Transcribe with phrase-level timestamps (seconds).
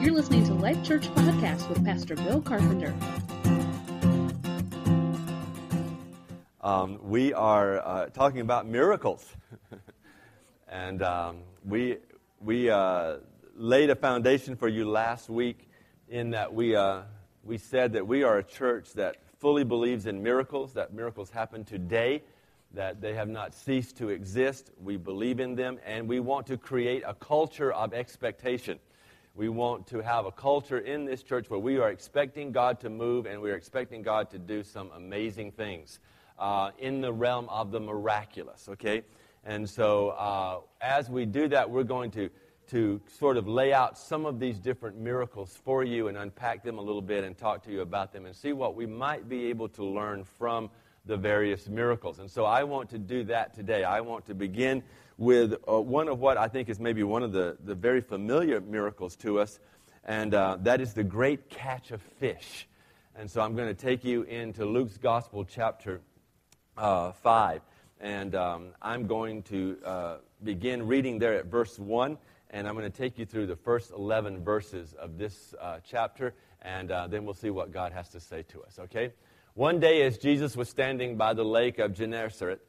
[0.00, 2.94] You're listening to Life Church Podcast with Pastor Bill Carpenter.
[6.60, 9.28] Um, we are uh, talking about miracles.
[10.68, 11.96] and um, we,
[12.40, 13.16] we uh,
[13.56, 15.68] laid a foundation for you last week
[16.08, 17.00] in that we, uh,
[17.42, 21.64] we said that we are a church that fully believes in miracles, that miracles happen
[21.64, 22.22] today,
[22.72, 24.70] that they have not ceased to exist.
[24.80, 28.78] We believe in them, and we want to create a culture of expectation.
[29.38, 32.90] We want to have a culture in this church where we are expecting God to
[32.90, 36.00] move and we're expecting God to do some amazing things
[36.40, 39.02] uh, in the realm of the miraculous, okay?
[39.44, 42.30] And so uh, as we do that, we're going to,
[42.70, 46.78] to sort of lay out some of these different miracles for you and unpack them
[46.78, 49.46] a little bit and talk to you about them and see what we might be
[49.46, 50.68] able to learn from
[51.06, 52.18] the various miracles.
[52.18, 53.84] And so I want to do that today.
[53.84, 54.82] I want to begin
[55.18, 58.60] with uh, one of what I think is maybe one of the, the very familiar
[58.60, 59.58] miracles to us,
[60.04, 62.66] and uh, that is the great catch of fish.
[63.14, 66.00] And so I'm going to take you into Luke's Gospel, chapter
[66.76, 67.60] uh, 5.
[68.00, 72.16] And um, I'm going to uh, begin reading there at verse 1,
[72.50, 76.32] and I'm going to take you through the first 11 verses of this uh, chapter,
[76.62, 79.12] and uh, then we'll see what God has to say to us, okay?
[79.54, 82.60] One day, as Jesus was standing by the lake of Gennesaret,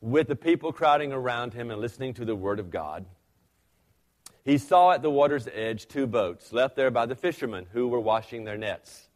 [0.00, 3.06] with the people crowding around him and listening to the word of God,
[4.44, 7.98] he saw at the water's edge two boats left there by the fishermen who were
[7.98, 9.08] washing their nets.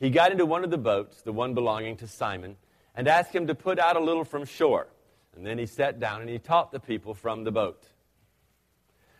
[0.00, 2.56] He got into one of the boats, the one belonging to Simon,
[2.94, 4.88] and asked him to put out a little from shore.
[5.36, 7.84] And then he sat down and he taught the people from the boat.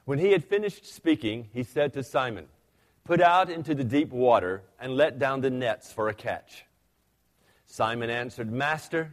[0.05, 2.47] When he had finished speaking, he said to Simon,
[3.05, 6.65] Put out into the deep water and let down the nets for a catch.
[7.67, 9.13] Simon answered, Master,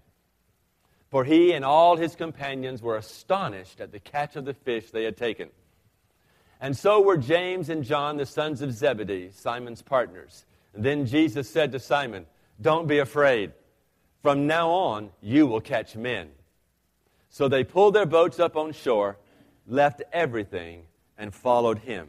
[1.11, 5.03] For he and all his companions were astonished at the catch of the fish they
[5.03, 5.49] had taken.
[6.61, 10.45] And so were James and John, the sons of Zebedee, Simon's partners.
[10.73, 12.25] And then Jesus said to Simon,
[12.61, 13.51] Don't be afraid.
[14.21, 16.29] From now on, you will catch men.
[17.29, 19.17] So they pulled their boats up on shore,
[19.67, 20.83] left everything,
[21.17, 22.07] and followed him.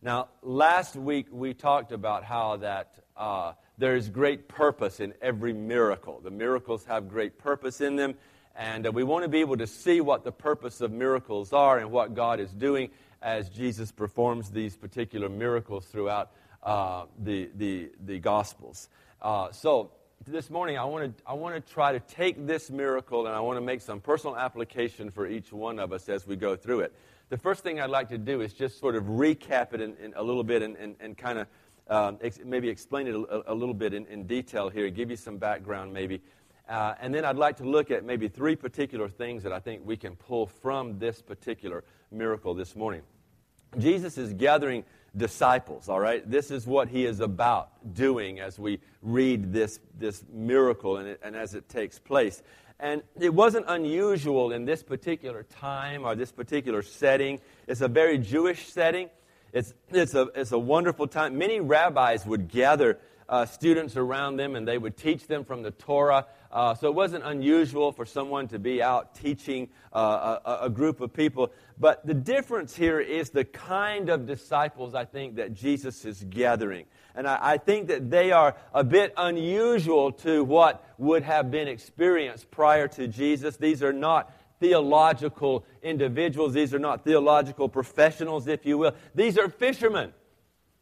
[0.00, 5.54] Now, last week we talked about how that uh, there is great purpose in every
[5.54, 6.20] miracle.
[6.22, 8.14] The miracles have great purpose in them,
[8.54, 11.78] and uh, we want to be able to see what the purpose of miracles are
[11.78, 12.90] and what God is doing
[13.22, 16.30] as Jesus performs these particular miracles throughout
[16.62, 18.90] uh, the, the, the Gospels.
[19.22, 19.92] Uh, so,
[20.26, 23.40] this morning, I want to I want to try to take this miracle and I
[23.40, 26.80] want to make some personal application for each one of us as we go through
[26.80, 26.92] it.
[27.30, 30.12] The first thing I'd like to do is just sort of recap it in, in
[30.16, 31.46] a little bit and, and, and kind of
[31.90, 35.16] um, ex- maybe explain it a, a little bit in, in, detail here, give you
[35.16, 36.22] some background maybe.
[36.68, 39.82] Uh, and then I'd like to look at maybe three particular things that I think
[39.84, 43.02] we can pull from this particular miracle this morning.
[43.76, 44.84] Jesus is gathering
[45.16, 46.28] disciples, all right?
[46.28, 51.20] This is what he is about doing as we read this, this miracle and, it,
[51.24, 52.42] and as it takes place.
[52.78, 57.40] And it wasn't unusual in this particular time or this particular setting.
[57.66, 59.10] It's a very Jewish setting.
[59.52, 61.38] It's, it's, a, it's a wonderful time.
[61.38, 62.98] Many rabbis would gather
[63.30, 66.26] uh, students around them and they would teach them from the Torah.
[66.50, 71.00] Uh, so it wasn't unusual for someone to be out teaching uh, a, a, group
[71.00, 71.52] of people.
[71.78, 76.86] But the difference here is the kind of disciples I think that Jesus is gathering.
[77.14, 81.68] And I, I think that they are a bit unusual to what would have been
[81.68, 83.56] experienced prior to Jesus.
[83.56, 86.52] These are not theological individuals.
[86.52, 88.94] These are not theological professionals, if you will.
[89.14, 90.12] These are fishermen.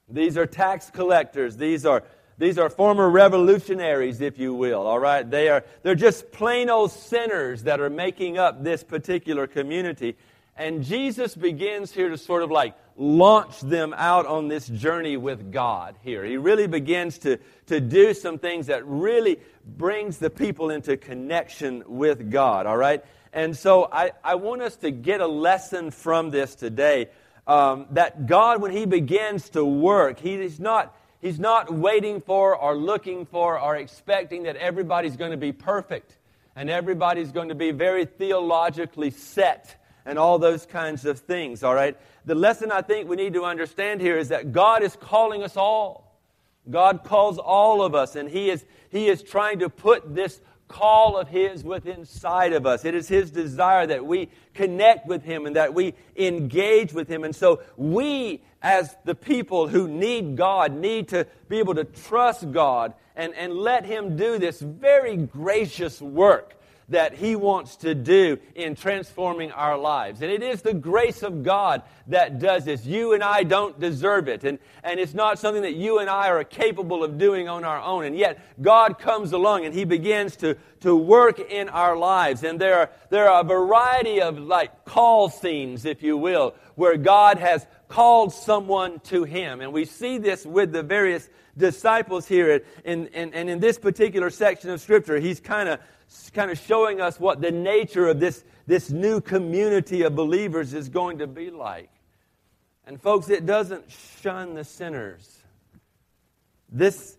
[0.08, 1.56] These are tax collectors.
[1.56, 2.02] These are
[2.38, 5.28] these are former revolutionaries, if you will, all right?
[5.28, 10.16] They are, they're just plain old sinners that are making up this particular community.
[10.56, 15.50] And Jesus begins here to sort of like launch them out on this journey with
[15.50, 16.24] God here.
[16.24, 21.82] He really begins to, to do some things that really brings the people into connection
[21.86, 23.04] with God, all right?
[23.32, 27.08] And so I, I want us to get a lesson from this today
[27.46, 32.56] um, that God, when He begins to work, He is not He's not waiting for
[32.56, 36.16] or looking for or expecting that everybody's going to be perfect
[36.54, 41.74] and everybody's going to be very theologically set and all those kinds of things, all
[41.74, 41.96] right?
[42.24, 45.56] The lesson I think we need to understand here is that God is calling us
[45.56, 46.18] all.
[46.70, 51.16] God calls all of us, and He is, he is trying to put this call
[51.16, 52.84] of His within inside of us.
[52.84, 57.24] It is His desire that we connect with Him and that we engage with Him.
[57.24, 62.50] And so we, as the people who need God, need to be able to trust
[62.52, 66.54] God and, and let Him do this very gracious work
[66.88, 70.22] that He wants to do in transforming our lives.
[70.22, 72.86] And it is the grace of God that does this.
[72.86, 74.44] You and I don't deserve it.
[74.44, 77.80] And, and it's not something that you and I are capable of doing on our
[77.80, 78.04] own.
[78.04, 82.42] And yet, God comes along and He begins to, to work in our lives.
[82.42, 86.96] And there are, there are a variety of like call scenes, if you will, where
[86.96, 89.60] God has called someone to Him.
[89.60, 92.62] And we see this with the various disciples here.
[92.84, 95.80] And, and, and in this particular section of Scripture, He's kind of
[96.34, 100.88] kind of showing us what the nature of this, this new community of believers is
[100.88, 101.90] going to be like.
[102.86, 103.84] And, folks, it doesn't
[104.22, 105.38] shun the sinners.
[106.70, 107.18] This,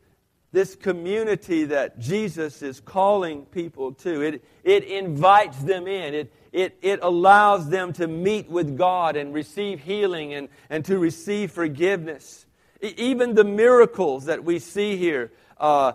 [0.51, 6.15] this community that Jesus is calling people to, it, it invites them in.
[6.15, 10.97] It, it, it allows them to meet with God and receive healing and, and to
[10.97, 12.47] receive forgiveness.
[12.81, 15.93] Even the miracles that we see here uh,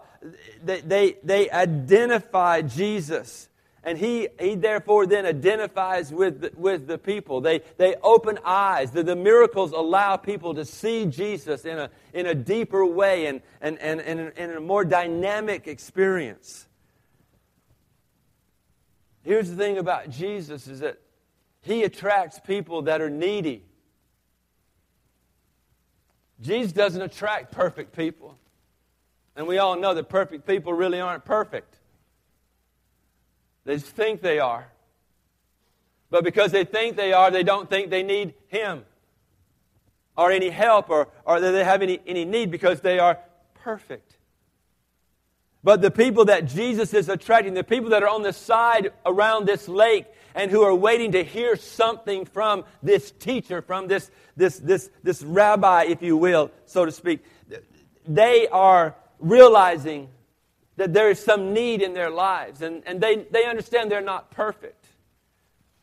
[0.63, 3.49] they, they, they identify Jesus.
[3.83, 7.43] And he, he therefore then identifies with the, with the people.
[7.43, 8.93] They, they open eyes.
[8.93, 13.43] The, the miracles allow people to see Jesus in a, in a deeper way and,
[13.61, 16.67] and, and, and in a more dynamic experience.
[19.23, 20.99] Here's the thing about Jesus is that
[21.61, 23.65] he attracts people that are needy.
[26.41, 28.37] Jesus doesn't attract perfect people.
[29.37, 31.79] And we all know that perfect people really aren't perfect.
[33.65, 34.71] They think they are.
[36.11, 38.85] But because they think they are, they don't think they need Him
[40.17, 43.19] or any help or, or that they have any, any need because they are
[43.55, 44.17] perfect.
[45.65, 49.47] But the people that Jesus is attracting, the people that are on the side around
[49.47, 50.05] this lake
[50.35, 55.23] and who are waiting to hear something from this teacher, from this, this, this, this
[55.23, 57.25] rabbi, if you will, so to speak,
[58.07, 60.09] they are realizing
[60.77, 64.31] that there is some need in their lives, and, and they, they understand they're not
[64.31, 64.85] perfect.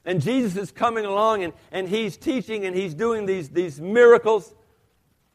[0.05, 4.53] And Jesus is coming along and, and he's teaching and he's doing these, these miracles.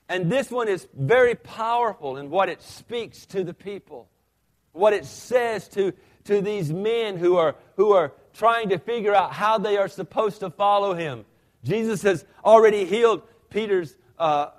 [0.08, 4.08] And this one is very powerful in what it speaks to the people,
[4.72, 5.93] what it says to,
[6.25, 10.40] to these men who are, who are trying to figure out how they are supposed
[10.40, 11.25] to follow him.
[11.62, 14.50] Jesus has already healed Peter's, uh,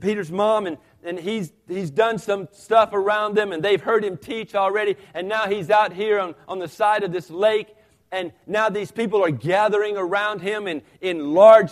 [0.00, 4.16] Peter's mom, and, and he's, he's done some stuff around them, and they've heard him
[4.16, 4.96] teach already.
[5.14, 7.74] And now he's out here on, on the side of this lake,
[8.10, 11.70] and now these people are gathering around him in, in large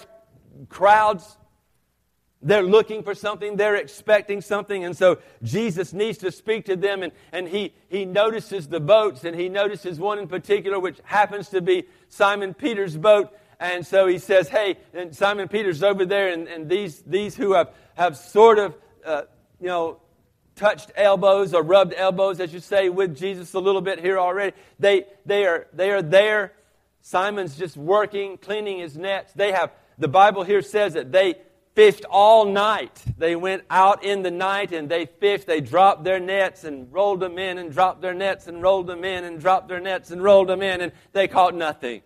[0.68, 1.36] crowds.
[2.42, 7.02] They're looking for something, they're expecting something, and so Jesus needs to speak to them,
[7.02, 11.48] and, and he, he notices the boats, and he notices one in particular, which happens
[11.48, 13.32] to be Simon Peter's boat.
[13.58, 17.54] And so he says, Hey, and Simon Peter's over there, and, and these, these who
[17.54, 18.76] have, have sort of
[19.06, 19.22] uh,
[19.60, 20.00] you know,
[20.56, 24.56] touched elbows or rubbed elbows, as you say, with Jesus a little bit here already.
[24.78, 26.52] They, they, are, they are there.
[27.02, 29.32] Simon's just working, cleaning his nets.
[29.34, 31.36] They have, the Bible here says that they
[31.74, 33.04] fished all night.
[33.18, 35.46] They went out in the night and they fished.
[35.46, 39.04] They dropped their nets and rolled them in and dropped their nets and rolled them
[39.04, 42.00] in and dropped their nets and rolled them in and they caught nothing.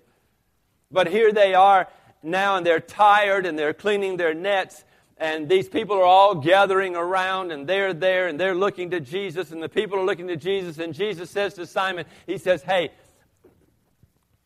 [0.91, 1.89] But here they are
[2.23, 4.85] now and they're tired and they're cleaning their nets
[5.21, 9.53] and these people are all gathering around and they're there and they're looking to Jesus
[9.53, 12.91] and the people are looking to Jesus and Jesus says to Simon, he says, "Hey,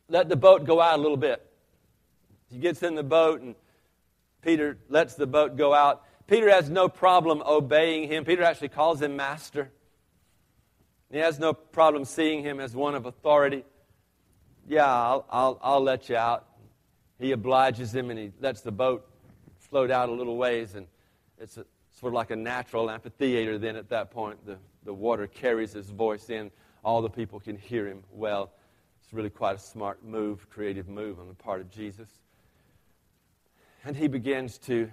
[0.08, 1.48] let the boat go out a little bit."
[2.50, 3.54] He gets in the boat and
[4.42, 6.02] Peter lets the boat go out.
[6.26, 8.24] Peter has no problem obeying him.
[8.24, 9.70] Peter actually calls him master.
[11.10, 13.64] He has no problem seeing him as one of authority.
[14.66, 16.46] Yeah, I'll, I'll, I'll let you out.
[17.20, 19.06] He obliges him and he lets the boat
[19.74, 20.86] flowed out a little ways, and
[21.36, 21.66] it's a,
[21.98, 24.38] sort of like a natural amphitheater then at that point.
[24.46, 26.52] The, the water carries his voice in.
[26.84, 28.52] All the people can hear him well.
[29.02, 32.08] It's really quite a smart move, creative move on the part of Jesus.
[33.84, 34.92] And he begins to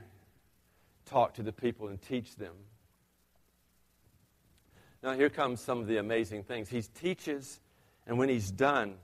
[1.06, 2.56] talk to the people and teach them.
[5.04, 6.70] Now, here comes some of the amazing things.
[6.70, 7.60] He teaches,
[8.08, 8.96] and when he's done,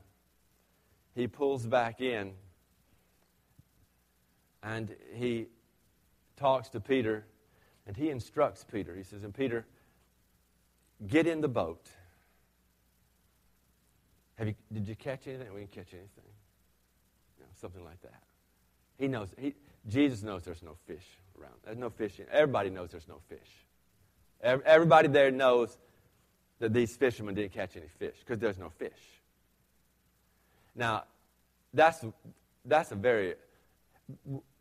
[1.14, 2.32] he pulls back in
[4.64, 5.50] and he
[6.38, 7.26] talks to Peter
[7.86, 8.96] and he instructs Peter.
[8.96, 9.66] He says, And Peter,
[11.08, 11.90] get in the boat.
[14.36, 15.52] Have you, did you catch anything?
[15.54, 16.32] We didn't catch anything.
[17.60, 18.22] something like that.
[19.00, 19.56] He knows, he,
[19.88, 21.06] Jesus knows there's no fish
[21.40, 21.54] around.
[21.66, 22.20] There's no fish.
[22.20, 23.66] In, everybody knows there's no fish.
[24.42, 25.78] Everybody there knows
[26.60, 28.92] that these fishermen didn't catch any fish because there's no fish.
[30.76, 31.06] Now,
[31.74, 32.06] that's,
[32.66, 33.36] that's a very.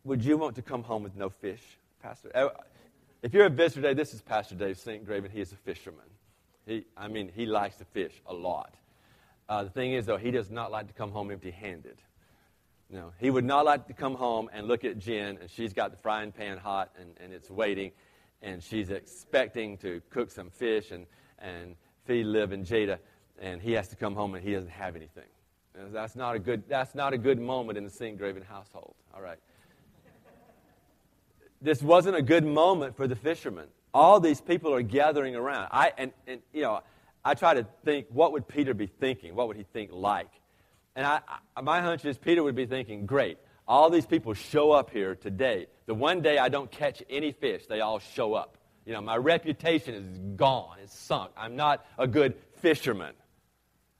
[0.07, 1.61] Would you want to come home with no fish,
[2.01, 2.31] Pastor?
[3.21, 5.05] If you're a visitor today, this is Pastor Dave St.
[5.05, 5.29] Graven.
[5.29, 6.05] He is a fisherman.
[6.65, 8.73] He, I mean, he likes to fish a lot.
[9.49, 11.97] Uh, the thing is, though, he does not like to come home empty handed.
[12.89, 15.91] No, he would not like to come home and look at Jen, and she's got
[15.91, 17.91] the frying pan hot and, and it's waiting,
[18.41, 21.05] and she's expecting to cook some fish and,
[21.39, 22.99] and feed Liv and Jada,
[23.41, 25.27] and he has to come home and he doesn't have anything.
[25.91, 28.17] That's not a good, that's not a good moment in the St.
[28.17, 28.95] Graven household.
[29.13, 29.37] All right.
[31.61, 33.67] This wasn't a good moment for the fishermen.
[33.93, 35.69] All these people are gathering around.
[35.71, 36.81] I, and, and, you know,
[37.25, 39.35] I try to think, what would Peter be thinking?
[39.35, 40.29] What would he think like?
[40.95, 41.21] And I,
[41.55, 43.37] I, my hunch is Peter would be thinking, great,
[43.67, 45.67] all these people show up here today.
[45.85, 48.57] The one day I don't catch any fish, they all show up.
[48.85, 51.31] You know, my reputation is gone, it's sunk.
[51.35, 53.13] I'm not a good fisherman.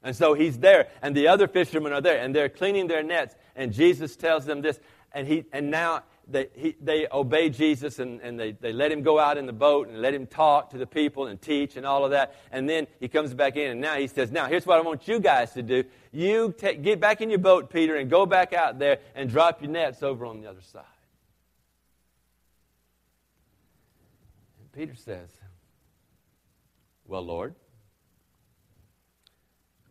[0.03, 3.35] And so he's there, and the other fishermen are there, and they're cleaning their nets.
[3.55, 4.79] And Jesus tells them this,
[5.11, 9.01] and, he, and now they, he, they obey Jesus and, and they, they let him
[9.01, 11.85] go out in the boat and let him talk to the people and teach and
[11.85, 12.35] all of that.
[12.51, 15.07] And then he comes back in and now he says, Now, here's what I want
[15.07, 15.85] you guys to do.
[16.11, 19.71] You get back in your boat, Peter, and go back out there and drop your
[19.71, 20.83] nets over on the other side.
[24.59, 25.29] And Peter says,
[27.05, 27.55] Well, Lord,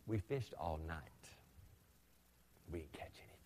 [0.06, 1.00] we fished all night.
[2.70, 3.36] We didn't catch anything.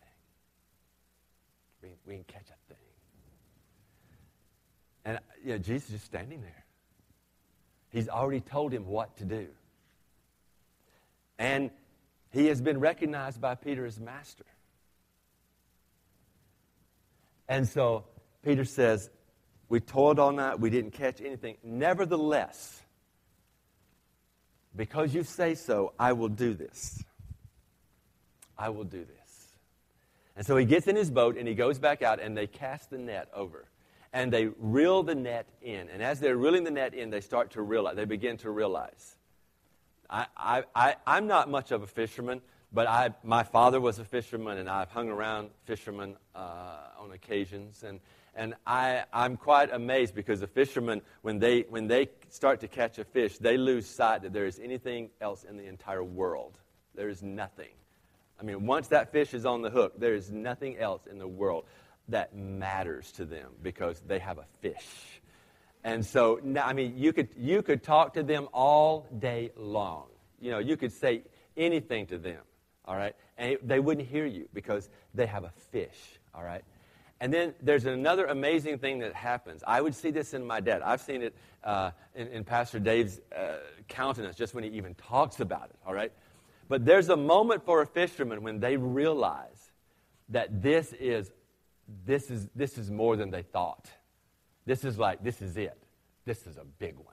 [1.83, 2.60] We, we didn't catch a.
[5.11, 6.65] And you know, Jesus is standing there.
[7.91, 9.49] He's already told him what to do.
[11.37, 11.71] And
[12.31, 14.45] he has been recognized by Peter as master.
[17.49, 18.05] And so
[18.45, 19.11] Peter says,
[19.69, 21.57] We toiled all night, we didn't catch anything.
[21.65, 22.81] Nevertheless,
[24.77, 27.03] because you say so, I will do this.
[28.57, 29.49] I will do this.
[30.37, 32.91] And so he gets in his boat and he goes back out and they cast
[32.91, 33.65] the net over.
[34.13, 35.89] And they reel the net in.
[35.89, 39.17] And as they're reeling the net in, they start to realize, they begin to realize.
[40.09, 42.41] I, I, I, I'm not much of a fisherman,
[42.73, 47.85] but I, my father was a fisherman and I've hung around fishermen uh, on occasions.
[47.85, 48.01] And,
[48.35, 52.99] and I, I'm quite amazed because the fishermen, when they, when they start to catch
[52.99, 56.59] a fish, they lose sight that there is anything else in the entire world.
[56.95, 57.71] There is nothing.
[58.41, 61.29] I mean, once that fish is on the hook, there is nothing else in the
[61.29, 61.67] world
[62.11, 65.21] that matters to them because they have a fish.
[65.83, 70.07] And so, I mean, you could, you could talk to them all day long.
[70.41, 71.23] You know, you could say
[71.57, 72.41] anything to them,
[72.85, 73.15] all right?
[73.39, 76.63] And they wouldn't hear you because they have a fish, all right?
[77.21, 79.63] And then there's another amazing thing that happens.
[79.67, 80.81] I would see this in my dad.
[80.83, 85.41] I've seen it uh, in, in, Pastor Dave's uh, countenance just when he even talks
[85.41, 86.13] about it, all right?
[86.69, 89.71] But there's a moment for a fisherman when they realize
[90.31, 91.31] that this is,
[92.05, 93.89] this is, this is more than they thought.
[94.67, 95.77] This is like, this is it.
[96.25, 97.07] This is a big one.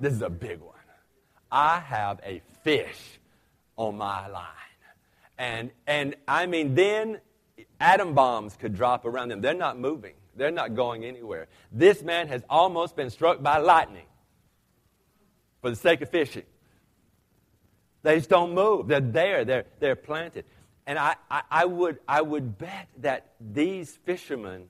[0.00, 0.74] This is a big one.
[1.50, 3.18] I have a fish
[3.76, 4.46] on my line.
[5.38, 7.20] And, and I mean, then
[7.80, 9.40] atom bombs could drop around them.
[9.40, 11.48] They're not moving, they're not going anywhere.
[11.70, 14.06] This man has almost been struck by lightning
[15.60, 16.44] for the sake of fishing.
[18.02, 18.86] They just don't move.
[18.86, 19.44] They're there.
[19.44, 20.44] They're, they're planted.
[20.86, 24.66] And I, I, I, would, I would bet that these fishermen,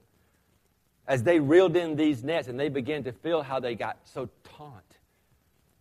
[1.06, 4.28] as they reeled in these nets and they began to feel how they got so
[4.44, 4.84] taunt,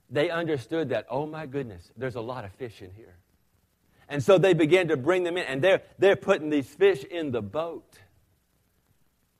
[0.09, 3.15] they understood that, oh my goodness, there's a lot of fish in here.
[4.09, 7.31] And so they began to bring them in, and they're, they're putting these fish in
[7.31, 7.97] the boat.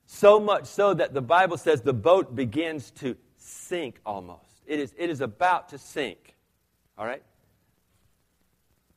[0.06, 4.40] So much so that the Bible says the boat begins to sink almost.
[4.66, 6.34] It is, it is about to sink.
[6.96, 7.22] All right?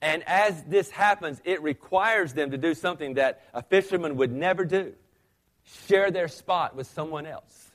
[0.01, 4.63] And as this happens, it requires them to do something that a fisherman would never
[4.65, 4.93] do
[5.87, 7.71] share their spot with someone else.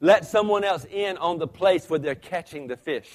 [0.00, 3.10] Let someone else in on the place where they're catching the fish.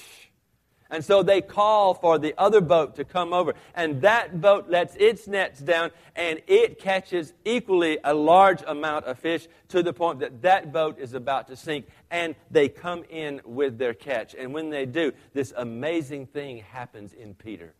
[0.89, 3.53] And so they call for the other boat to come over.
[3.75, 9.19] And that boat lets its nets down and it catches equally a large amount of
[9.19, 11.87] fish to the point that that boat is about to sink.
[12.09, 14.33] And they come in with their catch.
[14.33, 17.73] And when they do, this amazing thing happens in Peter.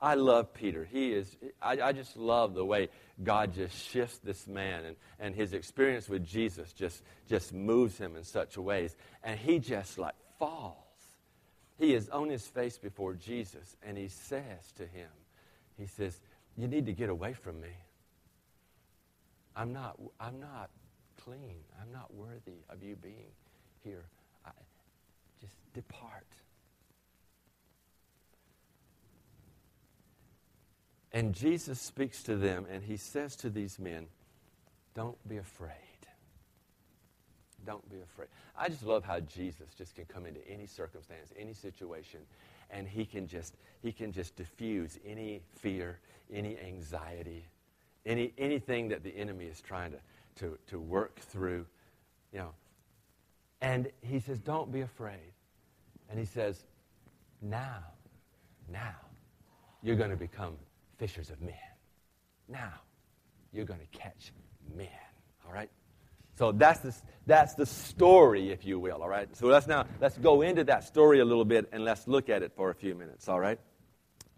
[0.00, 0.86] I love Peter.
[0.90, 2.88] He is, I, I just love the way
[3.22, 8.14] God just shifts this man and, and his experience with Jesus just, just moves him
[8.16, 8.94] in such ways.
[9.22, 10.85] And he just like falls
[11.78, 15.08] he is on his face before Jesus, and he says to him,
[15.78, 16.20] He says,
[16.56, 17.76] you need to get away from me.
[19.54, 20.70] I'm not, I'm not
[21.22, 21.56] clean.
[21.80, 23.32] I'm not worthy of you being
[23.84, 24.04] here.
[24.44, 24.50] I,
[25.40, 26.26] just depart.
[31.12, 34.06] And Jesus speaks to them and he says to these men,
[34.94, 35.72] Don't be afraid.
[37.66, 38.28] Don't be afraid.
[38.56, 42.20] I just love how Jesus just can come into any circumstance, any situation,
[42.70, 45.98] and he can just he can just diffuse any fear,
[46.32, 47.44] any anxiety,
[48.06, 49.98] any anything that the enemy is trying to,
[50.36, 51.66] to, to work through.
[52.32, 52.50] You know.
[53.60, 55.32] And he says, Don't be afraid.
[56.08, 56.64] And he says,
[57.42, 57.82] Now,
[58.70, 58.94] now,
[59.82, 60.56] you're going to become
[60.98, 61.54] fishers of men.
[62.48, 62.74] Now,
[63.52, 64.32] you're going to catch
[64.76, 64.88] men.
[65.46, 65.70] All right?
[66.36, 66.94] So that's the,
[67.26, 69.34] that's the story, if you will, all right?
[69.36, 72.42] So let's now, let's go into that story a little bit and let's look at
[72.42, 73.58] it for a few minutes, all right?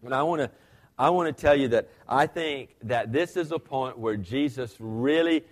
[0.04, 0.50] And I want to,
[0.96, 4.74] I want to tell you that I think that this is a point where Jesus
[4.78, 5.44] really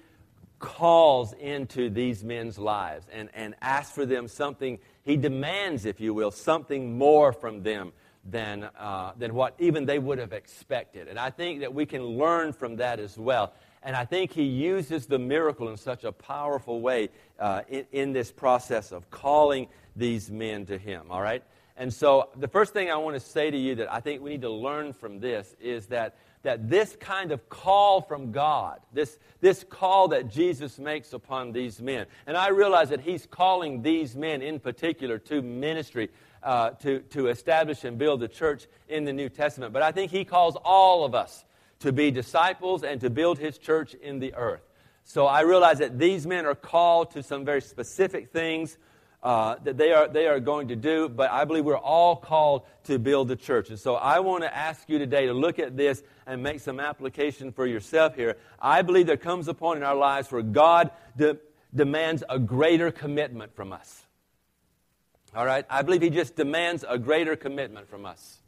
[0.58, 6.14] calls into these men's lives and, and asks for them something, he demands, if you
[6.14, 7.92] will, something more from them
[8.24, 11.08] than, uh, than what even they would have expected.
[11.08, 13.52] And I think that we can learn from that as well.
[13.86, 18.12] And I think he uses the miracle in such a powerful way uh, in, in
[18.12, 21.44] this process of calling these men to him, all right?
[21.76, 24.30] And so the first thing I want to say to you that I think we
[24.30, 29.20] need to learn from this is that, that this kind of call from God, this,
[29.40, 34.16] this call that Jesus makes upon these men, and I realize that he's calling these
[34.16, 36.10] men in particular to ministry,
[36.42, 40.10] uh, to, to establish and build the church in the New Testament, but I think
[40.10, 41.44] he calls all of us
[41.80, 44.62] to be disciples and to build his church in the earth.
[45.04, 48.76] So I realize that these men are called to some very specific things
[49.22, 52.62] uh, that they are, they are going to do, but I believe we're all called
[52.84, 53.70] to build the church.
[53.70, 56.78] And so I want to ask you today to look at this and make some
[56.78, 58.36] application for yourself here.
[58.60, 61.38] I believe there comes a point in our lives where God de-
[61.74, 64.04] demands a greater commitment from us.
[65.34, 65.64] All right?
[65.68, 68.38] I believe He just demands a greater commitment from us.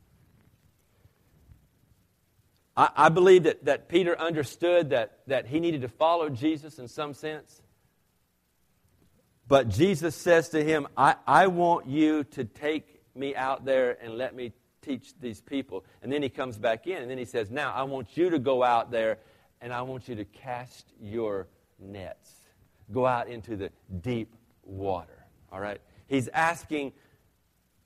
[2.79, 6.87] I, I believe that, that Peter understood that, that he needed to follow Jesus in
[6.87, 7.61] some sense.
[9.49, 14.17] But Jesus says to him, I, I want you to take me out there and
[14.17, 15.85] let me teach these people.
[16.03, 18.39] And then he comes back in and then he says, Now I want you to
[18.39, 19.19] go out there
[19.61, 21.49] and I want you to cast your
[21.81, 22.31] nets.
[22.93, 25.27] Go out into the deep water.
[25.51, 25.81] All right?
[26.07, 26.93] He's asking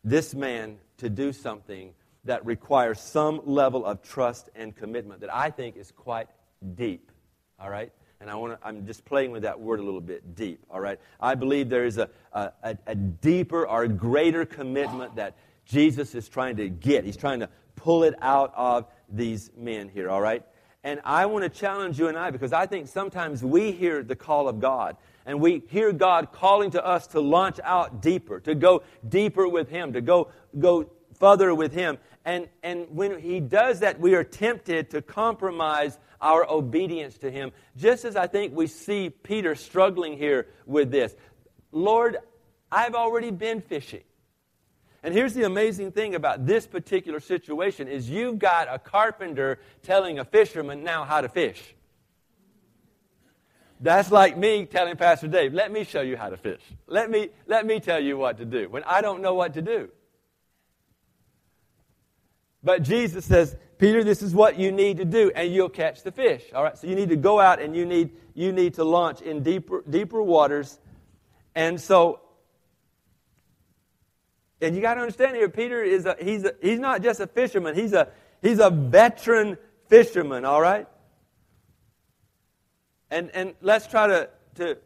[0.05, 1.95] this man to do something
[2.25, 6.29] that requires some level of trust and commitment that I think is quite
[6.75, 7.11] deep.
[7.59, 7.93] All right?
[8.21, 10.65] And I want I'm just playing with that word a little bit deep.
[10.71, 11.01] All right?
[11.21, 16.57] I believe there is a, a, a deeper or greater commitment that Jesus is trying
[16.57, 17.05] to get.
[17.05, 20.09] He's trying to pull it out of these men here.
[20.09, 20.45] All right?
[20.85, 24.17] And I want to challenge you and I because I think sometimes we hear the
[24.17, 28.55] call of God and we hear God calling to us to launch out deeper, to
[28.55, 31.99] go deeper with Him, to go, go further with Him.
[32.25, 37.51] And, and when he does that, we are tempted to compromise our obedience to him,
[37.77, 41.15] just as I think we see Peter struggling here with this.
[41.73, 42.19] Lord,
[42.71, 44.05] I've already been fishing.
[45.03, 50.21] And here's the amazing thing about this particular situation is you've got a carpenter telling
[50.21, 51.75] a fisherman now how to fish.
[53.81, 56.61] That's like me telling Pastor Dave, let me show you how to fish.
[56.87, 59.63] Let me, let me tell you what to do when I don't know what to
[59.63, 59.91] do.
[62.63, 66.13] But Jesus says, Peter, this is what you need to do, and you'll catch the
[66.13, 66.45] fish.
[66.55, 69.21] All right, so you need to go out and you need, you need to launch
[69.21, 70.79] in deeper, deeper waters.
[71.55, 72.21] And so,
[74.61, 77.27] and you got to understand here, Peter is a, he's, a, he's not just a
[77.27, 78.09] fisherman, he's a,
[78.41, 80.87] he's a veteran fisherman, all right?
[83.11, 84.79] And, and let's try to, to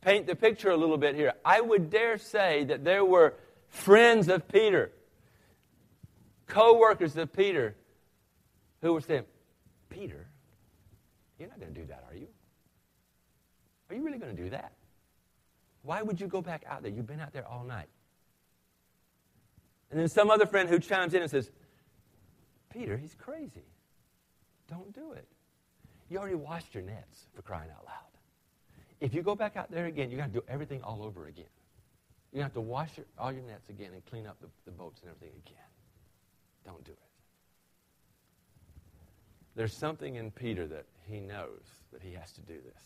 [0.00, 1.34] paint the picture a little bit here.
[1.44, 3.34] I would dare say that there were
[3.68, 4.90] friends of Peter
[6.52, 7.74] co workers of Peter
[8.82, 9.24] who were saying,
[9.88, 10.26] Peter,
[11.38, 12.28] you're not going to do that, are you?
[13.88, 14.72] Are you really going to do that?
[15.82, 16.92] Why would you go back out there?
[16.92, 17.88] You've been out there all night.
[19.90, 21.50] And then some other friend who chimes in and says,
[22.70, 23.64] Peter, he's crazy.
[24.68, 25.26] Don't do it.
[26.08, 27.96] You already washed your nets for crying out loud.
[29.00, 31.46] If you go back out there again, you're going to do everything all over again.
[32.34, 35.00] To have to wash your, all your nets again and clean up the, the boats
[35.02, 35.71] and everything again.
[36.64, 36.98] Don't do it.
[39.54, 42.82] There's something in Peter that he knows that he has to do this.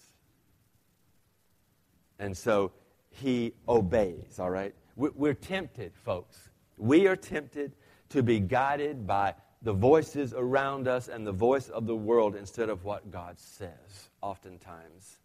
[2.18, 2.72] And so
[3.10, 4.74] he obeys, all right?
[4.96, 6.48] We're tempted, folks.
[6.78, 7.72] We are tempted
[8.10, 12.68] to be guided by the voices around us and the voice of the world instead
[12.68, 15.18] of what God says, oftentimes.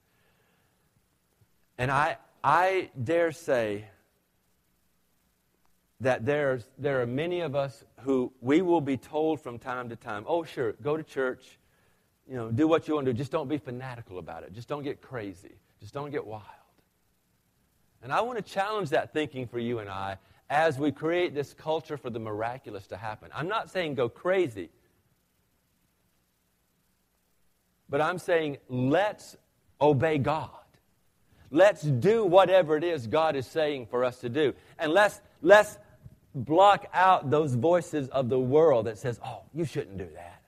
[1.78, 3.86] And I, I dare say
[6.02, 9.96] that there's, there are many of us who we will be told from time to
[9.96, 11.60] time, oh, sure, go to church,
[12.28, 13.18] you know, do what you want to do.
[13.18, 14.52] Just don't be fanatical about it.
[14.52, 15.56] Just don't get crazy.
[15.80, 16.44] Just don't get wild.
[18.02, 20.18] And I want to challenge that thinking for you and I
[20.50, 23.30] as we create this culture for the miraculous to happen.
[23.34, 24.70] I'm not saying go crazy,
[27.90, 29.38] but I'm saying let's
[29.80, 30.50] obey God.
[31.52, 34.54] Let's do whatever it is God is saying for us to do.
[34.80, 35.78] And let's, let's
[36.34, 40.42] block out those voices of the world that says, oh, you shouldn't do that.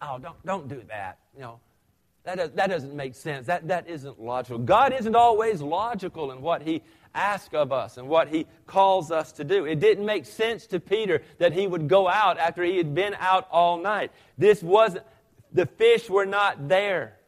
[0.00, 1.18] Oh, don't, don't do that.
[1.34, 1.60] You know,
[2.24, 3.46] that, does, that doesn't make sense.
[3.46, 4.58] That, that isn't logical.
[4.58, 6.82] God isn't always logical in what He
[7.14, 9.64] asks of us and what He calls us to do.
[9.64, 13.14] It didn't make sense to Peter that he would go out after he had been
[13.18, 14.10] out all night.
[14.36, 15.04] This wasn't,
[15.52, 17.18] the fish were not there.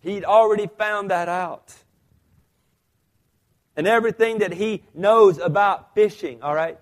[0.00, 1.74] He'd already found that out.
[3.76, 6.78] And everything that he knows about fishing, all right,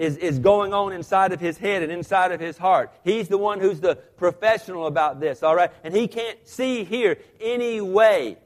[0.00, 2.90] is, is going on inside of his head and inside of his heart.
[3.04, 5.70] He's the one who's the professional about this, all right?
[5.84, 8.38] And he can't see here any way,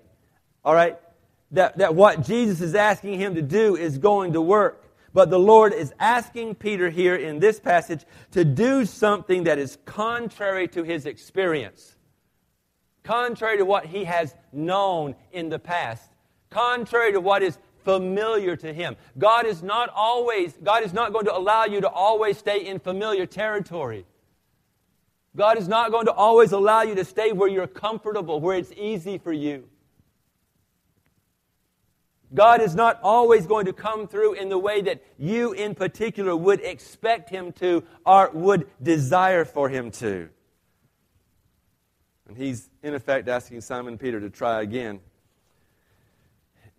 [0.65, 0.99] all right,
[1.53, 4.85] that, that what Jesus is asking him to do is going to work.
[5.13, 9.79] But the Lord is asking Peter here in this passage to do something that is
[9.85, 11.95] contrary to his experience,
[13.05, 16.11] contrary to what he has known in the past,
[16.55, 18.97] contrary to what is familiar to him.
[19.19, 22.79] God is not always, God is not going to allow you to always stay in
[22.79, 24.07] familiar territory.
[25.37, 28.73] God is not going to always allow you to stay where you're comfortable, where it's
[28.77, 29.65] easy for you.
[32.33, 36.35] God is not always going to come through in the way that you in particular
[36.35, 40.29] would expect Him to or would desire for Him to.
[42.29, 45.01] And He's, in effect, asking Simon Peter to try again,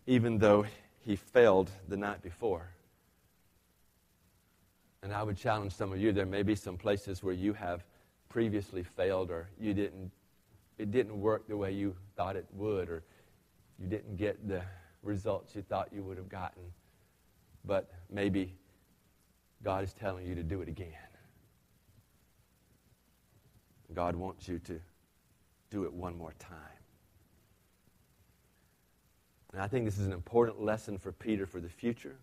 [0.08, 0.66] even though
[1.02, 2.70] he failed the night before.
[5.04, 7.84] And I would challenge some of you there may be some places where you have
[8.30, 10.12] previously failed or you didn't
[10.78, 13.04] it didn't work the way you thought it would or
[13.80, 14.62] you didn't get the
[15.04, 16.64] results you thought you would have gotten.
[17.64, 18.54] But maybe
[19.64, 20.92] God is telling you to do it again.
[23.94, 24.80] God wants you to
[25.70, 26.75] do it one more time.
[29.56, 32.18] And I think this is an important lesson for Peter for the future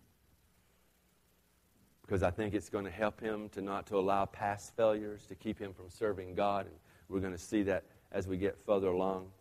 [2.03, 5.33] because I think it's going to help him to not to allow past failures to
[5.33, 6.67] keep him from serving God.
[6.67, 6.75] And
[7.09, 9.31] we're going to see that as we get further along.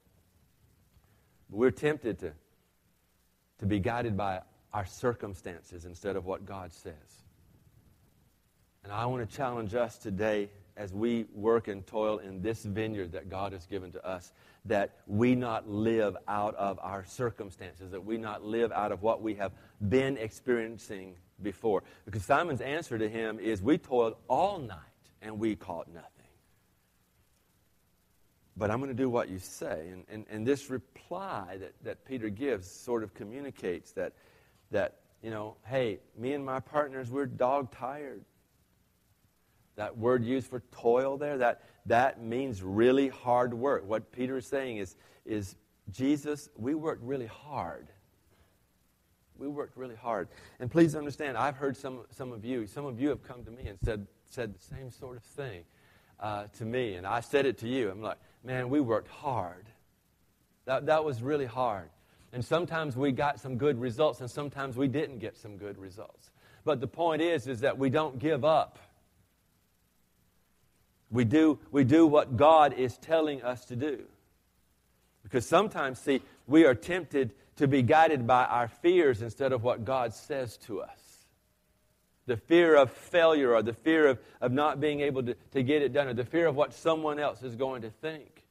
[1.51, 2.33] But we're tempted to,
[3.59, 4.41] to be guided by
[4.73, 6.95] our circumstances instead of what God says.
[8.85, 13.13] And I want to challenge us today as we work and toil in this vineyard
[13.13, 14.33] that God has given to us,
[14.65, 19.21] that we not live out of our circumstances, that we not live out of what
[19.23, 19.53] we have
[19.89, 21.83] been experiencing before.
[22.05, 24.79] Because Simon's answer to him is, We toiled all night
[25.21, 26.09] and we caught nothing.
[28.57, 29.89] But I'm going to do what you say.
[29.91, 34.13] And, and, and this reply that, that Peter gives sort of communicates that,
[34.71, 38.25] that, you know, hey, me and my partners, we're dog tired.
[39.77, 43.87] That word used for toil there, that, that means really hard work.
[43.87, 45.57] What Peter is saying is, is
[45.91, 47.89] Jesus, we worked really hard.
[49.39, 50.29] We worked really hard.
[50.61, 53.51] And please understand, I've heard some, some of you, some of you have come to
[53.51, 55.65] me and said, said the same sort of thing
[56.21, 56.95] uh, to me.
[56.95, 57.91] And I said it to you.
[57.91, 59.67] I'm like, man, we worked hard.
[60.67, 61.89] That, that was really hard.
[62.33, 66.31] And sometimes we got some good results, and sometimes we didn't get some good results.
[66.65, 68.79] But the point is, is that we don't give up.
[71.13, 74.01] We do, we do what God is telling us to do.
[75.23, 79.85] Because sometimes, see, we are tempted to be guided by our fears instead of what
[79.85, 80.99] God says to us.
[82.27, 85.83] The fear of failure or the fear of, of not being able to, to get
[85.83, 88.45] it done or the fear of what someone else is going to think.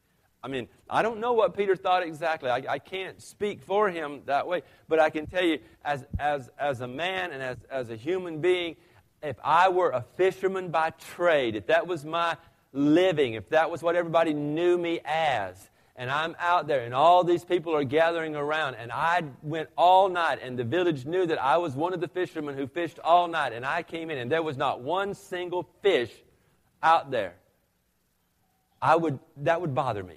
[0.43, 2.49] I mean, I don't know what Peter thought exactly.
[2.49, 4.61] I, I can't speak for him that way.
[4.87, 8.41] But I can tell you, as, as, as a man and as, as a human
[8.41, 8.75] being,
[9.21, 12.37] if I were a fisherman by trade, if that was my
[12.73, 17.23] living, if that was what everybody knew me as, and I'm out there and all
[17.23, 21.41] these people are gathering around, and I went all night, and the village knew that
[21.41, 24.31] I was one of the fishermen who fished all night, and I came in, and
[24.31, 26.11] there was not one single fish
[26.81, 27.35] out there,
[28.81, 30.15] I would, that would bother me.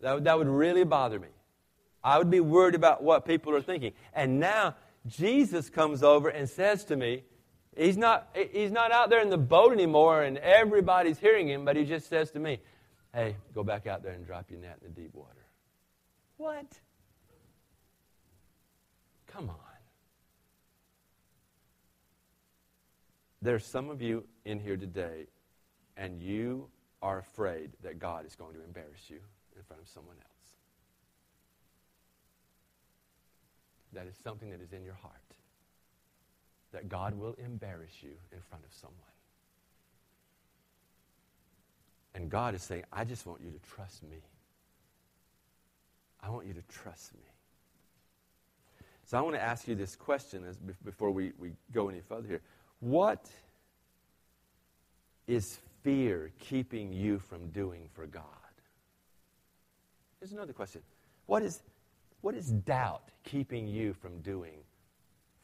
[0.00, 1.28] That would, that would really bother me.
[2.02, 3.92] I would be worried about what people are thinking.
[4.12, 4.74] And now
[5.06, 7.22] Jesus comes over and says to me,
[7.76, 11.76] He's not, he's not out there in the boat anymore and everybody's hearing him, but
[11.76, 12.60] he just says to me,
[13.12, 15.46] Hey, go back out there and drop your net in the deep water.
[16.36, 16.66] What?
[19.28, 19.56] Come on.
[23.40, 25.26] There's some of you in here today,
[25.96, 26.68] and you
[27.02, 29.20] are afraid that God is going to embarrass you
[29.54, 30.56] in front of someone else.
[33.92, 35.12] That is something that is in your heart.
[36.74, 38.98] That God will embarrass you in front of someone.
[42.16, 44.18] And God is saying, I just want you to trust me.
[46.20, 47.20] I want you to trust me.
[49.04, 52.26] So I want to ask you this question as, before we, we go any further
[52.26, 52.40] here.
[52.80, 53.30] What
[55.28, 58.24] is fear keeping you from doing for God?
[60.18, 60.82] Here's another question.
[61.26, 61.62] What is,
[62.20, 64.56] what is doubt keeping you from doing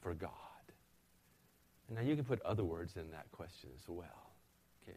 [0.00, 0.30] for God?
[1.90, 4.30] And now you can put other words in that question as well.
[4.84, 4.96] Okay.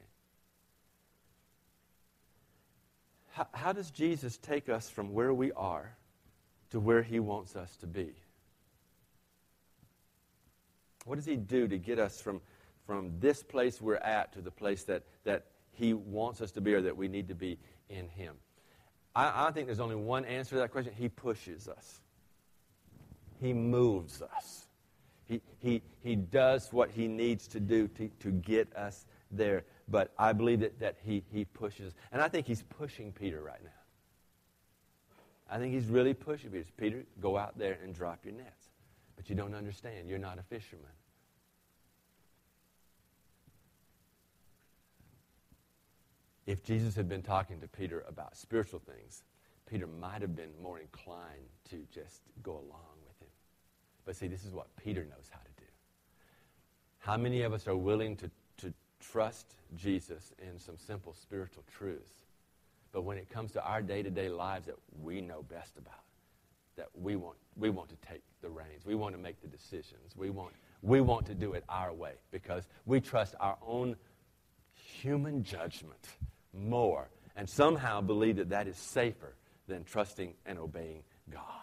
[3.32, 5.98] How, how does Jesus take us from where we are
[6.70, 8.14] to where he wants us to be?
[11.06, 12.42] What does he do to get us from,
[12.86, 16.76] from this place we're at to the place that, that he wants us to be
[16.76, 17.58] or that we need to be
[17.90, 18.36] in him?
[19.16, 20.94] I, I think there's only one answer to that question.
[20.96, 22.02] He pushes us.
[23.42, 24.63] He moves us.
[25.60, 29.64] He, he, does what he needs to do to, to get us there.
[29.88, 31.94] But I believe that, that he, he pushes.
[32.12, 33.70] And I think he's pushing Peter right now.
[35.50, 36.66] I think he's really pushing Peter.
[36.78, 38.70] Peter, go out there and drop your nets.
[39.16, 40.10] But you don't understand.
[40.10, 40.86] You're not a fisherman.
[46.46, 49.24] If Jesus had been talking to Peter about spiritual things,
[49.66, 52.93] Peter might have been more inclined to just go along.
[54.06, 55.68] But see, this is what Peter knows how to do.
[57.00, 62.12] How many of us are willing to, to trust Jesus in some simple spiritual truths?
[62.92, 66.04] But when it comes to our day to day lives that we know best about,
[66.76, 68.86] that we want, we want to take the reins.
[68.86, 70.16] We want to make the decisions.
[70.16, 73.96] We want, we want to do it our way because we trust our own
[74.74, 76.08] human judgment
[76.54, 79.36] more and somehow believe that that is safer
[79.68, 81.63] than trusting and obeying God.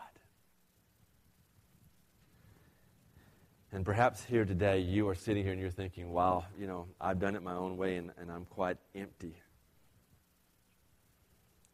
[3.73, 7.21] And perhaps here today you are sitting here and you're thinking, wow, you know, I've
[7.21, 9.37] done it my own way and, and I'm quite empty.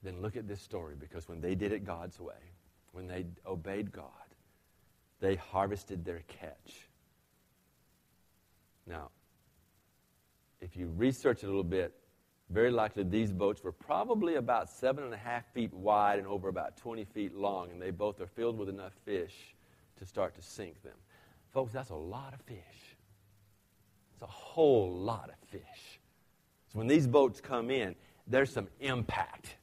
[0.03, 2.35] Then look at this story because when they did it God's way,
[2.93, 4.11] when they obeyed God,
[5.21, 6.89] they harvested their catch.
[8.87, 9.11] Now,
[10.61, 11.95] if you research a little bit,
[12.51, 16.49] very likely these boats were probably about seven and a half feet wide and over
[16.49, 19.55] about 20 feet long, and they both are filled with enough fish
[19.99, 20.95] to start to sink them.
[21.57, 22.59] Folks, that's a lot of fish.
[24.13, 25.63] It's a whole lot of fish.
[26.71, 27.95] So when these boats come in,
[28.27, 29.57] there's some impact.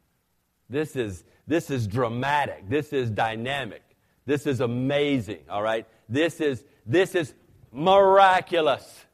[0.67, 2.67] This is, this is dramatic.
[2.67, 3.83] This is dynamic.
[4.25, 5.85] This is amazing, all right?
[6.09, 7.35] This is, this is
[7.71, 9.05] miraculous.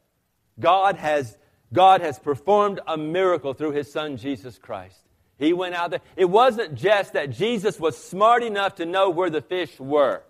[0.58, 1.36] God has,
[1.74, 4.96] God has performed a miracle through his son, Jesus Christ.
[5.38, 6.00] He went out there.
[6.16, 10.22] It wasn't just that Jesus was smart enough to know where the fish were.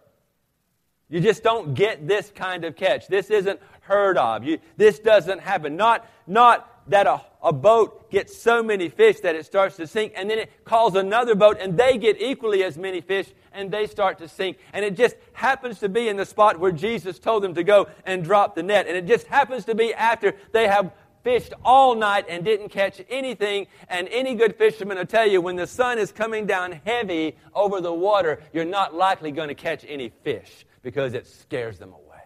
[1.11, 3.09] You just don't get this kind of catch.
[3.09, 4.45] This isn't heard of.
[4.45, 5.77] You, this doesn't happen.
[5.77, 10.13] Not, not that a, a boat gets so many fish that it starts to sink,
[10.15, 13.89] and then it calls another boat, and they get equally as many fish, and they
[13.89, 14.59] start to sink.
[14.73, 17.89] And it just happens to be in the spot where Jesus told them to go
[18.07, 18.87] and drop the net.
[18.87, 20.93] And it just happens to be after they have
[21.25, 23.67] fished all night and didn't catch anything.
[23.89, 27.81] And any good fisherman will tell you when the sun is coming down heavy over
[27.81, 32.17] the water, you're not likely going to catch any fish because it scares them away.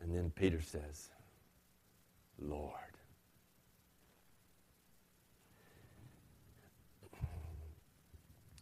[0.00, 1.10] And then Peter says,
[2.38, 2.72] Lord.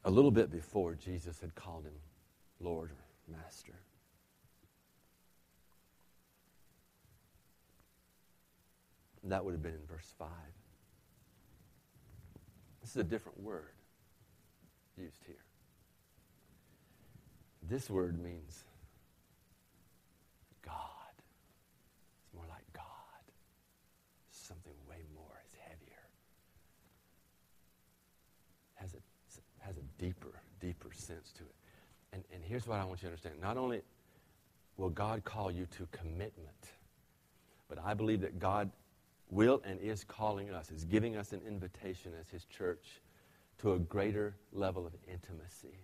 [0.07, 1.95] A little bit before, Jesus had called him
[2.61, 3.75] Lord or Master.
[9.31, 10.29] that would have been in verse 5.
[12.85, 13.73] This is a different word
[14.99, 15.37] used here.
[17.67, 18.63] This word means
[20.63, 20.75] God.
[21.17, 22.85] It's more like God.
[24.29, 25.41] Something way more.
[25.47, 26.05] It's heavier.
[28.75, 31.55] Has a, has a deeper, deeper sense to it.
[32.13, 33.37] And, and here's what I want you to understand.
[33.41, 33.81] Not only
[34.77, 36.73] will God call you to commitment,
[37.67, 38.71] but I believe that God
[39.31, 43.01] will and is calling us, is giving us an invitation as His church
[43.59, 45.79] to a greater level of intimacy.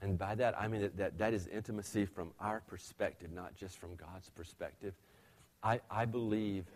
[0.00, 3.78] And by that, I mean that, that, that is intimacy from our perspective, not just
[3.78, 4.94] from God's perspective.
[5.62, 6.66] I, I believe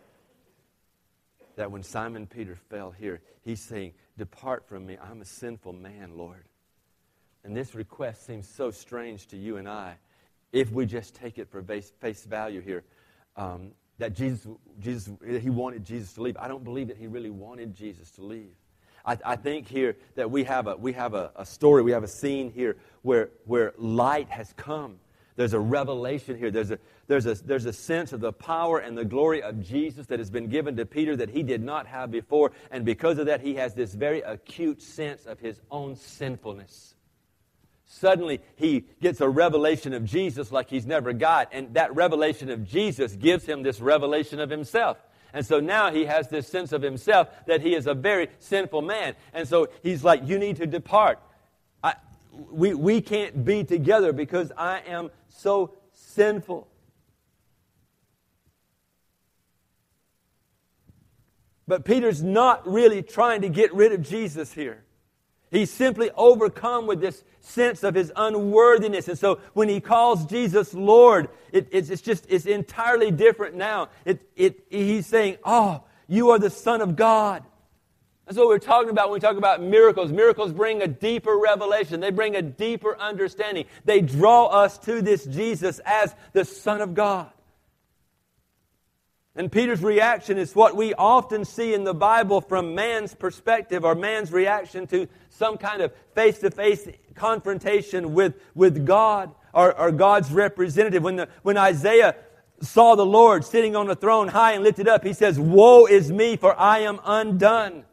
[1.55, 4.97] that when Simon Peter fell here, he's saying, Depart from me.
[5.01, 6.43] I'm a sinful man, Lord.
[7.43, 9.95] And this request seems so strange to you and I
[10.51, 12.83] if we just take it for face value here.
[13.35, 14.47] Um, that Jesus,
[14.79, 16.35] Jesus, he wanted Jesus to leave.
[16.37, 18.55] I don't believe that he really wanted Jesus to leave.
[19.05, 22.03] I, I think here that we have, a, we have a, a story, we have
[22.03, 24.99] a scene here where, where light has come.
[25.35, 26.51] There's a revelation here.
[26.51, 30.05] There's a, there's, a, there's a sense of the power and the glory of Jesus
[30.07, 32.51] that has been given to Peter that he did not have before.
[32.71, 36.95] And because of that, he has this very acute sense of his own sinfulness.
[37.99, 41.49] Suddenly, he gets a revelation of Jesus like he's never got.
[41.51, 44.97] And that revelation of Jesus gives him this revelation of himself.
[45.31, 48.81] And so now he has this sense of himself that he is a very sinful
[48.81, 49.15] man.
[49.31, 51.19] And so he's like, You need to depart.
[51.83, 51.93] I,
[52.31, 56.67] we, we can't be together because I am so sinful.
[61.67, 64.83] But Peter's not really trying to get rid of Jesus here.
[65.53, 69.07] He's simply overcome with this sense of his unworthiness.
[69.07, 73.89] And so when he calls Jesus Lord, it, it's, it's, just, it's entirely different now.
[74.03, 77.43] It, it, he's saying, Oh, you are the Son of God.
[78.25, 80.11] That's what we're talking about when we talk about miracles.
[80.11, 81.99] Miracles bring a deeper revelation.
[81.99, 83.65] They bring a deeper understanding.
[83.85, 87.29] They draw us to this Jesus as the Son of God.
[89.35, 93.95] And Peter's reaction is what we often see in the Bible from man's perspective or
[93.95, 99.91] man's reaction to some kind of face to face confrontation with, with God or, or
[99.91, 101.01] God's representative.
[101.01, 102.15] When, the, when Isaiah
[102.61, 106.11] saw the Lord sitting on a throne high and lifted up, he says, Woe is
[106.11, 107.85] me, for I am undone.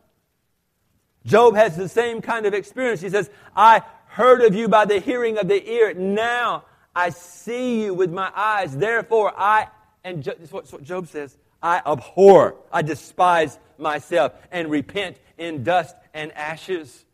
[1.24, 3.00] Job has the same kind of experience.
[3.00, 5.94] He says, I heard of you by the hearing of the ear.
[5.94, 8.76] Now I see you with my eyes.
[8.76, 9.68] Therefore, I
[10.04, 15.94] and this is what Job says I abhor, I despise myself, and repent in dust
[16.14, 17.04] and ashes.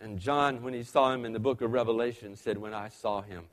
[0.00, 3.22] And John, when he saw him in the book of Revelation, said, When I saw
[3.22, 3.44] him,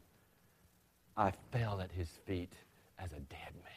[1.16, 2.54] I fell at his feet
[3.00, 3.74] as a dead man.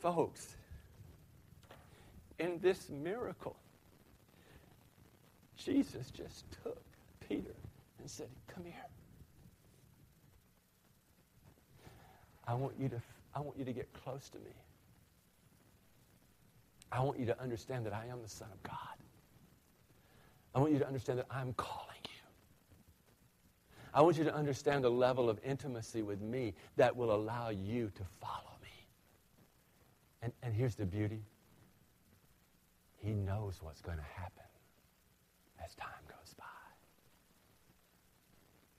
[0.00, 0.56] Folks,
[2.38, 3.56] in this miracle,
[5.56, 6.80] Jesus just took
[7.28, 7.54] Peter
[7.98, 8.74] and said, Come here.
[12.48, 13.00] I want you to,
[13.34, 14.54] I want you to get close to me.
[16.90, 18.74] I want you to understand that I am the Son of God.
[20.54, 22.10] I want you to understand that I'm calling you.
[23.92, 27.90] I want you to understand the level of intimacy with me that will allow you
[27.94, 28.86] to follow me.
[30.22, 31.20] And, and here's the beauty
[32.96, 34.44] He knows what's going to happen
[35.62, 36.44] as time goes by.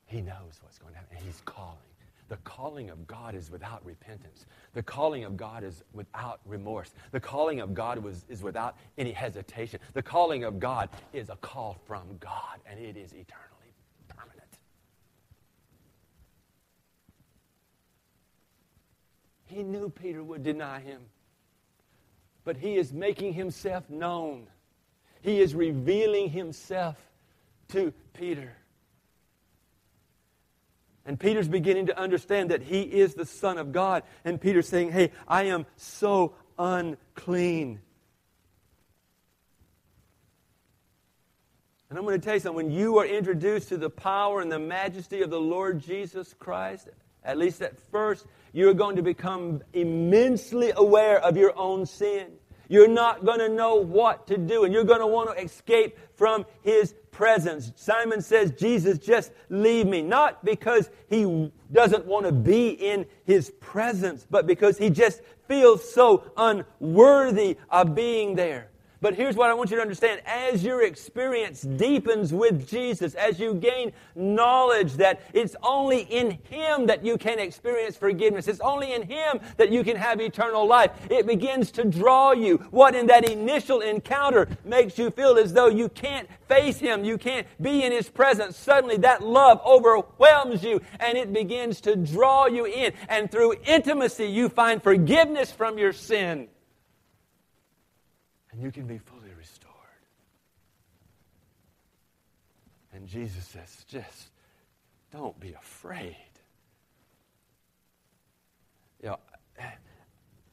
[0.08, 1.89] He knows what's going to happen, and He's calling.
[2.30, 4.46] The calling of God is without repentance.
[4.74, 6.94] The calling of God is without remorse.
[7.12, 9.80] The calling of God was, is without any hesitation.
[9.94, 13.74] The calling of God is a call from God, and it is eternally
[14.08, 14.60] permanent.
[19.48, 21.02] He knew Peter would deny him,
[22.44, 24.46] but he is making himself known.
[25.22, 26.96] He is revealing himself
[27.70, 28.56] to Peter.
[31.10, 34.04] And Peter's beginning to understand that he is the Son of God.
[34.24, 37.82] And Peter's saying, Hey, I am so unclean.
[41.90, 42.68] And I'm going to tell you something.
[42.68, 46.90] When you are introduced to the power and the majesty of the Lord Jesus Christ,
[47.24, 52.28] at least at first, you're going to become immensely aware of your own sin.
[52.70, 55.98] You're not going to know what to do, and you're going to want to escape
[56.14, 57.74] from His presence.
[57.76, 60.02] Simon says, Jesus, just leave me.
[60.02, 65.92] Not because he doesn't want to be in His presence, but because he just feels
[65.92, 68.70] so unworthy of being there.
[69.02, 70.22] But here's what I want you to understand.
[70.26, 76.88] As your experience deepens with Jesus, as you gain knowledge that it's only in Him
[76.88, 80.92] that you can experience forgiveness, it's only in Him that you can have eternal life,
[81.10, 82.58] it begins to draw you.
[82.72, 87.18] What in that initial encounter makes you feel as though you can't face Him, you
[87.18, 92.48] can't be in His presence, suddenly that love overwhelms you and it begins to draw
[92.48, 92.92] you in.
[93.08, 96.50] And through intimacy, you find forgiveness from your sin
[98.52, 99.76] and you can be fully restored.
[102.94, 104.30] And Jesus says, just
[105.12, 106.16] don't be afraid.
[109.02, 109.20] You know,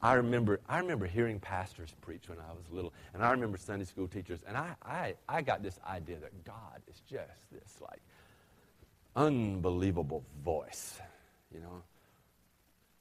[0.01, 3.85] I remember, I remember hearing pastors preach when I was little, and I remember Sunday
[3.85, 7.99] school teachers, and I, I, I got this idea that God is just this like
[9.15, 10.99] unbelievable voice,
[11.51, 11.81] you know,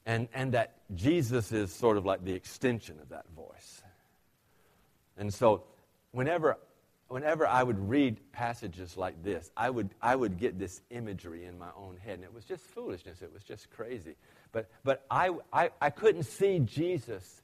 [0.07, 3.83] and, and that Jesus is sort of like the extension of that voice.
[5.17, 5.65] And so,
[6.13, 6.59] whenever,
[7.09, 11.59] whenever I would read passages like this, I would, I would get this imagery in
[11.59, 13.23] my own head, and it was just foolishness.
[13.23, 14.17] It was just crazy.
[14.53, 17.43] But, but I, I, I couldn't see Jesus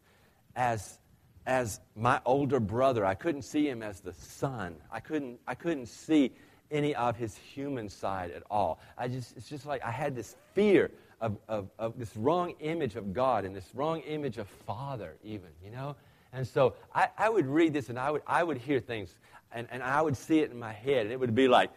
[0.56, 0.98] as,
[1.46, 3.04] as my older brother.
[3.04, 4.76] I couldn't see him as the son.
[4.90, 6.32] I couldn't, I couldn't see
[6.70, 8.80] any of his human side at all.
[8.96, 12.96] I just, it's just like I had this fear of, of, of this wrong image
[12.96, 15.94] of God and this wrong image of Father, even, you know?
[16.32, 19.14] And so I, I would read this and I would, I would hear things
[19.52, 21.70] and, and I would see it in my head and it would be like,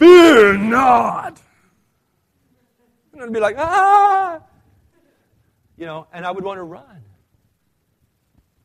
[0.00, 1.42] Fear not!
[3.12, 4.40] And I'd be like, ah!
[5.76, 7.02] You know, and I would want to run.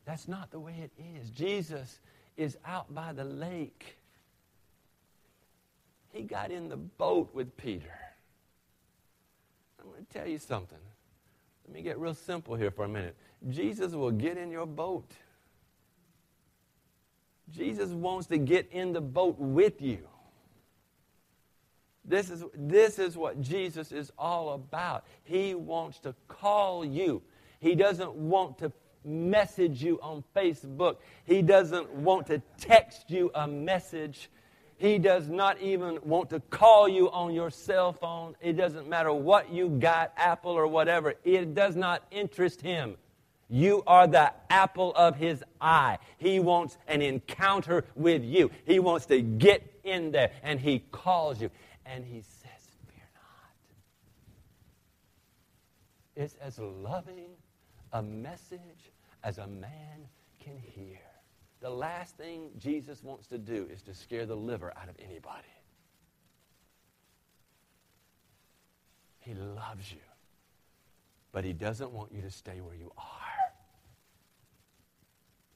[0.06, 1.28] That's not the way it is.
[1.30, 2.00] Jesus
[2.38, 3.98] is out by the lake.
[6.10, 7.98] He got in the boat with Peter.
[9.78, 10.78] I'm going to tell you something.
[11.66, 13.14] Let me get real simple here for a minute.
[13.50, 15.10] Jesus will get in your boat.
[17.50, 20.08] Jesus wants to get in the boat with you.
[22.04, 25.04] This is, this is what Jesus is all about.
[25.24, 27.22] He wants to call you.
[27.58, 28.72] He doesn't want to
[29.04, 30.96] message you on Facebook.
[31.24, 34.30] He doesn't want to text you a message.
[34.78, 38.36] He does not even want to call you on your cell phone.
[38.40, 41.14] It doesn't matter what you got, Apple or whatever.
[41.24, 42.96] It does not interest him.
[43.48, 45.98] You are the apple of his eye.
[46.18, 48.50] He wants an encounter with you.
[48.64, 51.50] He wants to get in there and he calls you
[51.84, 53.52] and he says, Fear not.
[56.24, 57.30] It's as loving
[57.92, 58.90] a message
[59.22, 60.08] as a man
[60.40, 60.98] can hear.
[61.60, 65.42] The last thing Jesus wants to do is to scare the liver out of anybody.
[69.20, 69.98] He loves you,
[71.32, 73.25] but he doesn't want you to stay where you are.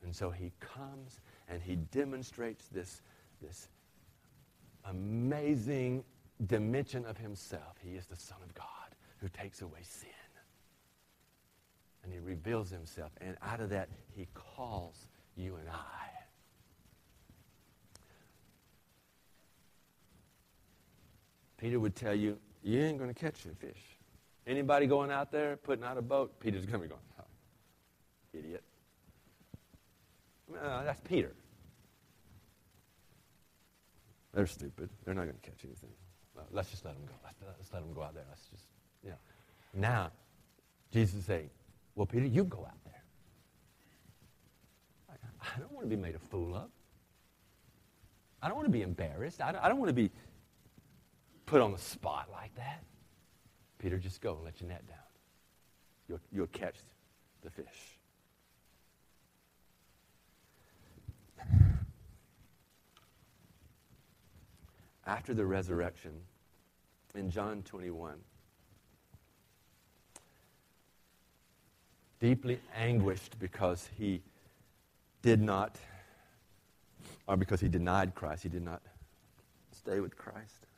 [0.02, 3.02] And so he comes and he demonstrates this,
[3.42, 3.68] this
[4.84, 6.04] amazing
[6.46, 7.76] dimension of himself.
[7.82, 8.66] He is the Son of God
[9.18, 10.08] who takes away sin.
[12.02, 13.12] And he reveals himself.
[13.20, 16.06] And out of that, he calls you and I.
[21.58, 23.98] Peter would tell you, you ain't going to catch a fish.
[24.46, 27.24] Anybody going out there putting out a boat, Peter's going to be going, oh,
[28.32, 28.64] idiot.
[30.60, 31.32] Uh, that's Peter.
[34.32, 34.90] They're stupid.
[35.04, 35.90] They're not going to catch anything.
[36.52, 37.12] Let's just let them go.
[37.24, 38.24] Let's, let's, let them go out there.
[38.28, 38.64] Let's just,
[39.02, 39.16] you know.
[39.74, 40.10] Now,
[40.92, 41.50] Jesus is saying,
[41.94, 43.02] well, Peter, you go out there.
[45.42, 46.70] I don't want to be made a fool of.
[48.42, 49.40] I don't want to be embarrassed.
[49.40, 50.10] I don't, I don't want to be
[51.46, 52.82] put on the spot like that.
[53.78, 54.98] Peter, just go and let your net down.
[56.08, 56.76] You'll, you'll catch
[57.42, 57.98] the fish.
[65.10, 66.12] After the resurrection,
[67.16, 68.14] in John 21,
[72.20, 74.22] deeply anguished because he
[75.22, 75.76] did not,
[77.26, 78.82] or because he denied Christ, he did not
[79.72, 80.68] stay with Christ.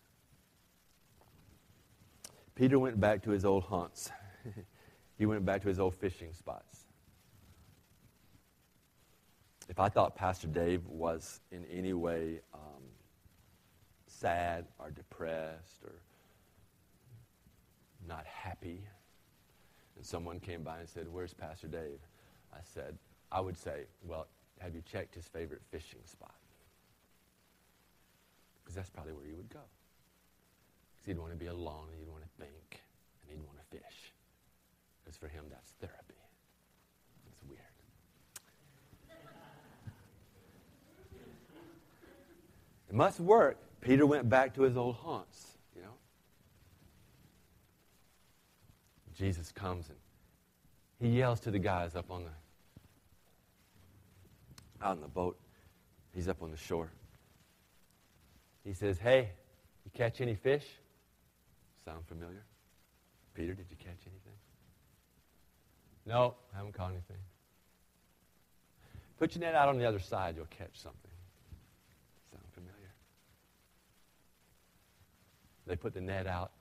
[2.55, 4.11] Peter went back to his old haunts.
[5.19, 6.87] he went back to his old fishing spots.
[9.69, 12.72] If I thought Pastor Dave was in any way um,
[14.23, 15.93] sad or depressed or
[18.07, 18.81] not happy,
[19.97, 21.99] and someone came by and said, Where's Pastor Dave?
[22.55, 22.97] I said,
[23.33, 24.29] I would say, Well,
[24.61, 26.35] have you checked his favorite fishing spot?
[28.63, 29.61] Because that's probably where you would go.
[30.95, 32.81] Because he'd want to be alone and he'd want to think
[33.23, 34.13] and he'd want to fish.
[35.03, 36.15] Because for him, that's therapy.
[37.29, 37.61] It's weird.
[42.89, 43.59] it must work.
[43.83, 45.95] Peter went back to his old haunts, you know.
[49.15, 49.99] Jesus comes and
[51.01, 52.31] he yells to the guys up on the
[54.85, 55.39] out in the boat.
[56.15, 56.91] He's up on the shore.
[58.65, 59.31] He says, Hey,
[59.85, 60.65] you catch any fish?
[61.85, 62.45] Sound familiar?
[63.35, 64.39] Peter, did you catch anything?
[66.07, 67.17] No, I haven't caught anything.
[69.19, 71.11] Put your net out on the other side, you'll catch something.
[72.31, 72.93] Sound familiar?
[75.73, 76.53] They put the net out,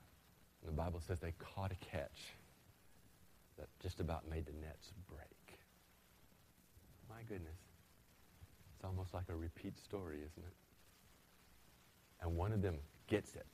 [0.62, 2.34] and the Bible says they caught a catch
[3.57, 5.59] that just about made the nets break.
[7.09, 7.57] My goodness.
[8.74, 10.53] It's almost like a repeat story, isn't it?
[12.22, 13.45] And one of them gets it.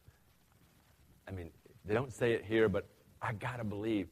[1.27, 1.49] I mean,
[1.85, 2.85] they don't say it here, but
[3.19, 4.09] I got to believe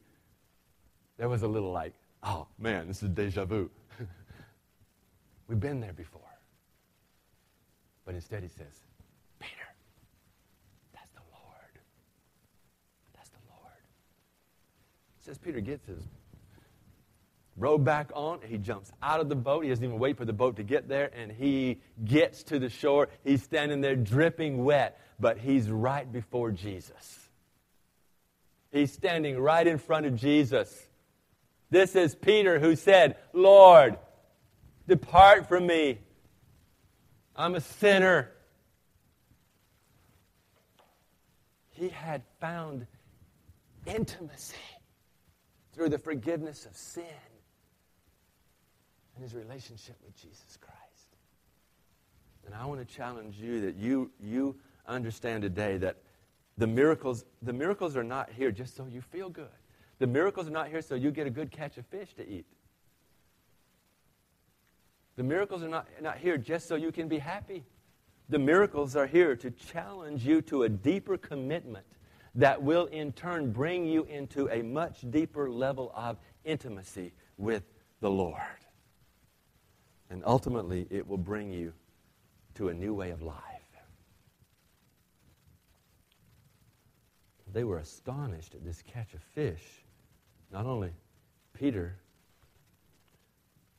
[1.16, 1.92] there was a little like,
[2.24, 3.70] oh man, this is deja vu.
[5.46, 6.22] We've been there before.
[8.04, 8.82] But instead he says,
[9.38, 9.68] Peter,
[10.94, 11.74] that's the Lord.
[13.14, 13.82] That's the Lord.
[15.26, 16.00] Says Peter gets his
[17.56, 18.38] row back on.
[18.46, 19.64] He jumps out of the boat.
[19.64, 22.68] He doesn't even wait for the boat to get there, and he gets to the
[22.68, 23.08] shore.
[23.24, 27.28] He's standing there dripping wet, but he's right before Jesus.
[28.70, 30.72] He's standing right in front of Jesus.
[31.70, 33.98] This is Peter who said, Lord,
[34.86, 35.98] depart from me.
[37.34, 38.30] I'm a sinner.
[41.70, 42.86] He had found
[43.86, 44.54] intimacy
[45.76, 47.04] through the forgiveness of sin
[49.14, 50.80] and his relationship with Jesus Christ.
[52.46, 54.56] And I want to challenge you that you, you
[54.86, 55.98] understand today that
[56.56, 59.48] the miracles, the miracles are not here just so you feel good.
[59.98, 62.46] The miracles are not here so you get a good catch of fish to eat.
[65.16, 67.64] The miracles are not, not here just so you can be happy.
[68.28, 71.86] The miracles are here to challenge you to a deeper commitment
[72.36, 77.64] that will in turn bring you into a much deeper level of intimacy with
[78.00, 78.40] the Lord.
[80.10, 81.72] And ultimately, it will bring you
[82.54, 83.42] to a new way of life.
[87.52, 89.64] They were astonished at this catch of fish.
[90.52, 90.90] Not only
[91.54, 91.96] Peter,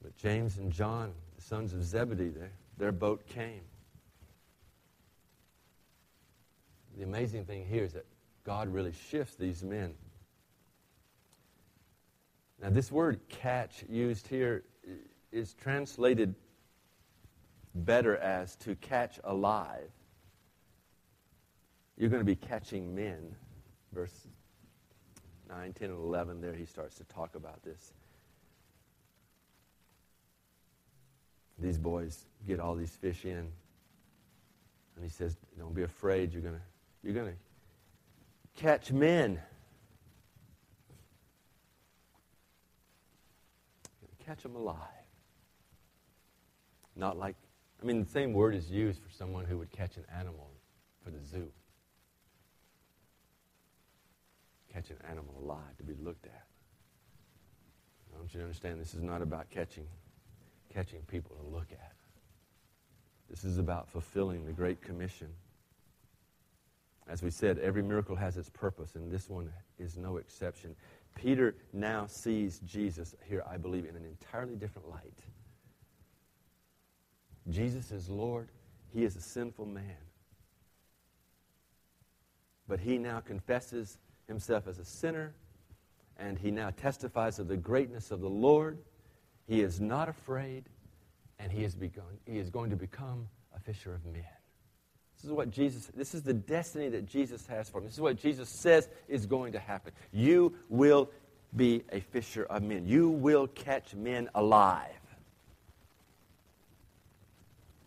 [0.01, 3.61] but James and John, the sons of Zebedee, their, their boat came.
[6.97, 8.05] The amazing thing here is that
[8.47, 9.93] God really shifts these men.
[12.61, 14.63] Now, this word catch used here
[15.33, 16.33] is translated
[17.75, 19.91] better as to catch alive.
[21.97, 23.35] You're going to be catching men.
[23.91, 24.27] Verse
[25.49, 27.91] 9, 10, and 11, there he starts to talk about this.
[31.59, 33.51] These boys get all these fish in.
[34.95, 36.31] And he says, Don't be afraid.
[36.31, 36.61] You're going to
[37.03, 37.46] you're going to
[38.57, 39.39] catch men.
[44.27, 44.75] catch them alive.
[46.97, 47.37] Not like,
[47.81, 50.51] I mean, the same word is used for someone who would catch an animal
[51.01, 51.47] for the zoo.
[54.73, 56.43] Catch an animal alive to be looked at.
[58.13, 59.87] I want you to understand this is not about catching,
[60.73, 61.93] catching people to look at.
[63.29, 65.29] This is about fulfilling the Great Commission.
[67.09, 70.75] As we said, every miracle has its purpose, and this one is no exception.
[71.15, 75.13] Peter now sees Jesus here, I believe, in an entirely different light.
[77.49, 78.49] Jesus is Lord.
[78.93, 79.97] He is a sinful man.
[82.67, 83.97] But he now confesses
[84.27, 85.33] himself as a sinner,
[86.17, 88.79] and he now testifies of the greatness of the Lord.
[89.47, 90.65] He is not afraid,
[91.39, 94.25] and he is, begun, he is going to become a fisher of men.
[95.17, 97.85] This is what Jesus, this is the destiny that Jesus has for him.
[97.85, 99.91] This is what Jesus says is going to happen.
[100.11, 101.09] You will
[101.55, 102.85] be a fisher of men.
[102.85, 104.91] You will catch men alive.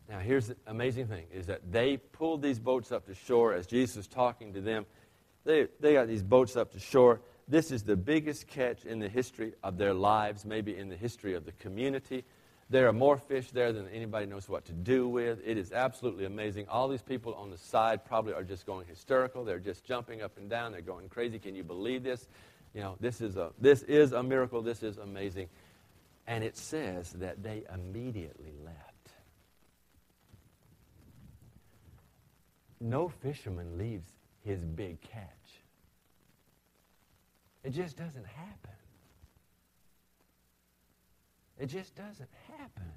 [0.09, 3.69] Now, here's the amazing thing is that they pulled these boats up to shore as
[3.69, 4.85] Jesus was talking to them.
[5.45, 7.21] They, they got these boats up to shore.
[7.47, 11.35] This is the biggest catch in the history of their lives, maybe in the history
[11.35, 12.25] of the community.
[12.71, 15.41] There are more fish there than anybody knows what to do with.
[15.45, 16.69] It is absolutely amazing.
[16.69, 19.45] All these people on the side probably are just going hysterical.
[19.45, 20.71] They're just jumping up and down.
[20.73, 21.39] They're going crazy.
[21.39, 22.29] Can you believe this?
[22.73, 24.63] You know, this is a, this is a miracle.
[24.63, 25.49] This is amazing.
[26.29, 28.91] And it says that they immediately left.
[32.81, 34.09] no fisherman leaves
[34.43, 35.29] his big catch.
[37.63, 38.71] It just doesn't happen.
[41.61, 42.91] It just doesn't happen.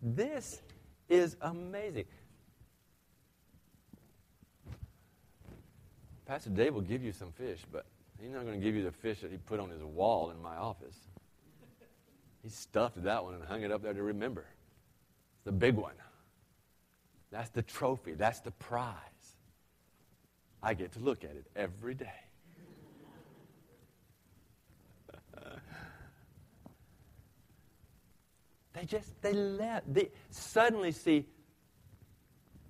[0.00, 0.62] This
[1.08, 2.04] is amazing.
[6.26, 7.86] Pastor Dave will give you some fish, but
[8.20, 10.40] he's not going to give you the fish that he put on his wall in
[10.40, 10.96] my office.
[12.44, 14.46] He stuffed that one and hung it up there to remember.
[15.34, 15.94] It's the big one.
[17.32, 18.14] That's the trophy.
[18.14, 18.94] That's the prize.
[20.62, 22.27] I get to look at it every day.
[28.78, 29.92] They just, they left.
[29.92, 31.26] They suddenly see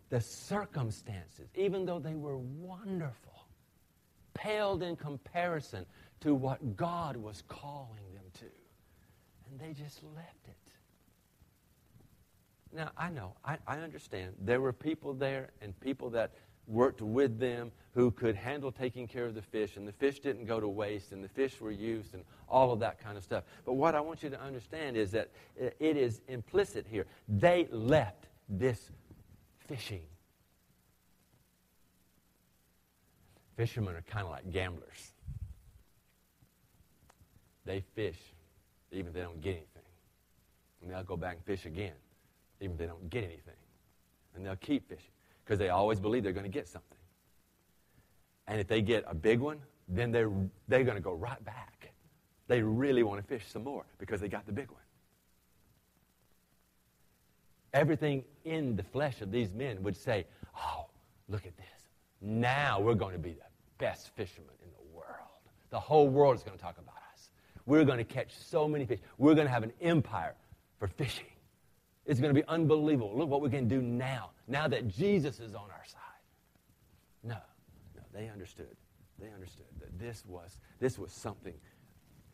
[0.09, 3.45] the circumstances, even though they were wonderful,
[4.33, 5.85] paled in comparison
[6.21, 8.47] to what God was calling them to.
[9.51, 10.55] And they just left it.
[12.75, 14.35] Now, I know, I, I understand.
[14.41, 16.33] There were people there and people that
[16.69, 20.45] worked with them who could handle taking care of the fish, and the fish didn't
[20.45, 23.45] go to waste, and the fish were used, and all of that kind of stuff.
[23.65, 27.07] But what I want you to understand is that it is implicit here.
[27.29, 28.91] They left this
[29.67, 30.03] fishing.
[33.57, 35.13] Fishermen are kind of like gamblers.
[37.65, 38.19] They fish
[38.93, 39.67] even if they don't get anything.
[40.81, 41.95] And they'll go back and fish again
[42.61, 43.55] even if they don't get anything.
[44.35, 45.11] And they'll keep fishing
[45.49, 46.99] because they always believe they're going to get something.
[48.49, 50.31] And if they get a big one, then they're,
[50.69, 51.91] they're going to go right back.
[52.49, 54.83] They really want to fish some more because they got the big one.
[57.73, 60.87] Everything in the flesh of these men would say, Oh,
[61.31, 61.67] look at this.
[62.21, 65.09] Now we're going to be the best fishermen in the world.
[65.71, 67.31] The whole world is going to talk about us.
[67.65, 69.01] We're going to catch so many fish.
[69.17, 70.35] We're going to have an empire
[70.79, 71.27] for fishing.
[72.05, 73.17] It's going to be unbelievable.
[73.17, 76.01] Look what we can do now, now that Jesus is on our side.
[77.23, 77.37] No,
[77.97, 78.75] no, they understood.
[79.21, 81.55] They understood that this was, this was something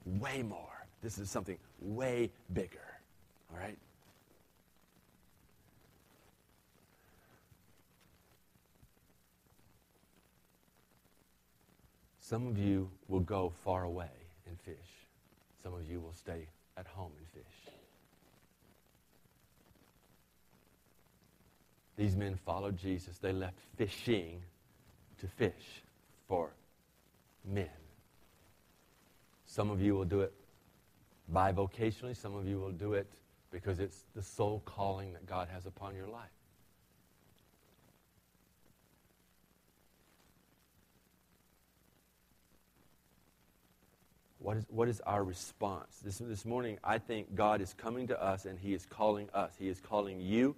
[0.04, 0.86] way more.
[1.02, 3.00] This is something way bigger.
[3.52, 3.76] All right?
[12.20, 14.08] Some of you will go far away
[14.46, 14.74] and fish.
[15.62, 17.63] Some of you will stay at home and fish.
[21.96, 23.18] These men followed Jesus.
[23.18, 24.42] They left fishing
[25.18, 25.82] to fish
[26.26, 26.50] for
[27.44, 27.68] men.
[29.46, 30.32] Some of you will do it
[31.32, 33.06] bivocationally, some of you will do it
[33.50, 36.28] because it's the sole calling that God has upon your life.
[44.40, 46.00] What is, what is our response?
[46.04, 49.52] This, this morning, I think God is coming to us and He is calling us.
[49.58, 50.54] He is calling you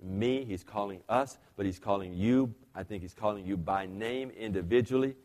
[0.00, 2.54] me, he's calling us, but he's calling you.
[2.74, 5.16] I think he's calling you by name individually.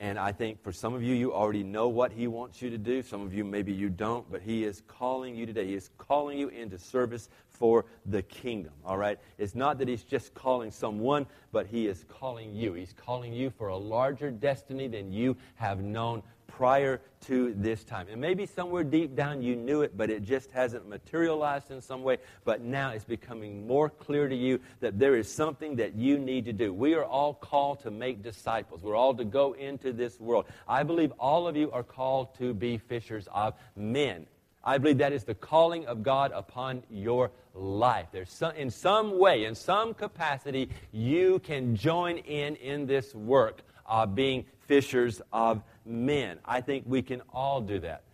[0.00, 2.78] And I think for some of you, you already know what he wants you to
[2.78, 3.02] do.
[3.02, 5.66] Some of you, maybe you don't, but he is calling you today.
[5.66, 9.18] He is calling you into service for the kingdom, all right?
[9.36, 12.72] It's not that he's just calling someone, but he is calling you.
[12.72, 16.22] He's calling you for a larger destiny than you have known
[16.60, 18.06] prior to this time.
[18.12, 22.02] And maybe somewhere deep down you knew it, but it just hasn't materialized in some
[22.02, 22.18] way.
[22.44, 26.44] But now it's becoming more clear to you that there is something that you need
[26.44, 26.70] to do.
[26.70, 30.44] We are all called to make disciples, we're all to go into this world.
[30.68, 34.26] I believe all of you are called to be fishers of men.
[34.62, 38.08] I believe that is the calling of God upon your life.
[38.12, 43.62] There's some, in some way, in some capacity, you can join in in this work
[43.86, 46.38] of being fishers of men.
[46.44, 48.04] I think we can all do that.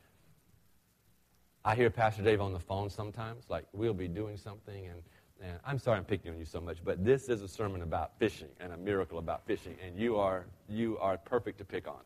[1.64, 5.02] I hear Pastor Dave on the phone sometimes, like we'll be doing something, and,
[5.42, 8.18] and I'm sorry I'm picking on you so much, but this is a sermon about
[8.18, 12.00] fishing and a miracle about fishing, and you are, you are perfect to pick on.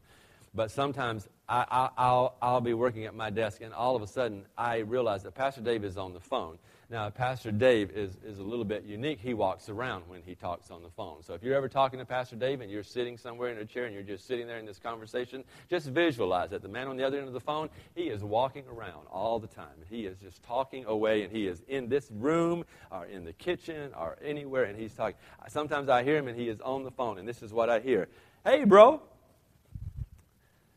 [0.55, 4.47] But sometimes I, will I'll be working at my desk, and all of a sudden
[4.57, 6.59] I realize that Pastor Dave is on the phone.
[6.91, 9.21] Now, Pastor Dave is, is a little bit unique.
[9.21, 11.23] He walks around when he talks on the phone.
[11.23, 13.85] So if you're ever talking to Pastor Dave and you're sitting somewhere in a chair
[13.85, 17.05] and you're just sitting there in this conversation, just visualize that the man on the
[17.05, 19.69] other end of the phone, he is walking around all the time.
[19.89, 23.93] He is just talking away, and he is in this room or in the kitchen
[23.97, 25.15] or anywhere, and he's talking.
[25.47, 27.79] Sometimes I hear him and he is on the phone, and this is what I
[27.79, 28.09] hear
[28.45, 29.01] Hey, bro.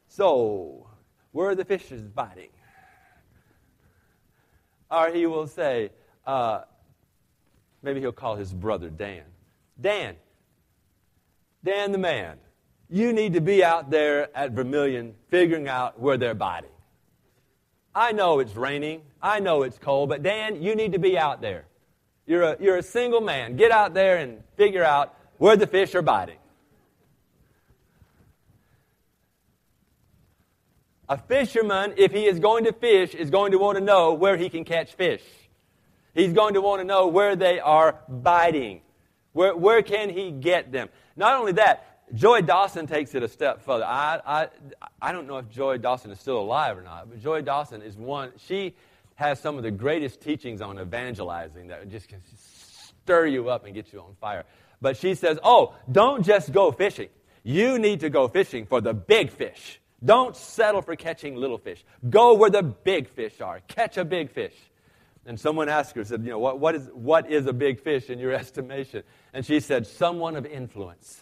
[0.10, 0.86] So,
[1.32, 2.50] where are the fishes biting?
[4.92, 5.90] Or he will say,
[6.26, 6.62] uh,
[7.82, 9.24] maybe he'll call his brother Dan.
[9.80, 10.16] Dan,
[11.64, 12.38] Dan the man,
[12.90, 16.70] you need to be out there at Vermilion figuring out where they're biting.
[17.96, 19.02] I know it's raining.
[19.22, 21.66] I know it's cold, but Dan, you need to be out there.
[22.26, 23.56] You're a, you're a single man.
[23.56, 26.38] Get out there and figure out where the fish are biting.
[31.10, 34.38] A fisherman, if he is going to fish, is going to want to know where
[34.38, 35.22] he can catch fish.
[36.14, 38.82] He's going to want to know where they are biting.
[39.34, 40.90] Where, where can he get them?
[41.16, 43.86] Not only that, Joy Dawson takes it a step further.
[43.86, 44.48] I, I,
[45.02, 47.98] I don't know if Joy Dawson is still alive or not, but Joy Dawson is
[47.98, 48.76] one, she
[49.16, 53.74] has some of the greatest teachings on evangelizing that just can stir you up and
[53.74, 54.44] get you on fire.
[54.82, 57.10] But she says, oh, don't just go fishing.
[57.44, 59.80] You need to go fishing for the big fish.
[60.04, 61.84] Don't settle for catching little fish.
[62.10, 63.62] Go where the big fish are.
[63.68, 64.54] Catch a big fish.
[65.26, 68.10] And someone asked her, said, you know, what, what, is, what is a big fish
[68.10, 69.04] in your estimation?
[69.34, 71.22] And she said, someone of influence.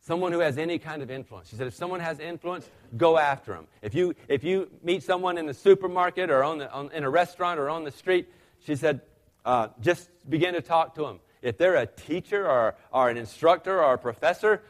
[0.00, 1.48] Someone who has any kind of influence.
[1.48, 3.66] She said, if someone has influence, go after them.
[3.80, 7.10] If you, if you meet someone in the supermarket or on the, on, in a
[7.10, 8.28] restaurant or on the street,
[8.66, 9.00] she said,
[9.46, 11.20] uh, just begin to talk to them.
[11.40, 14.62] If they're a teacher or, or an instructor or a professor,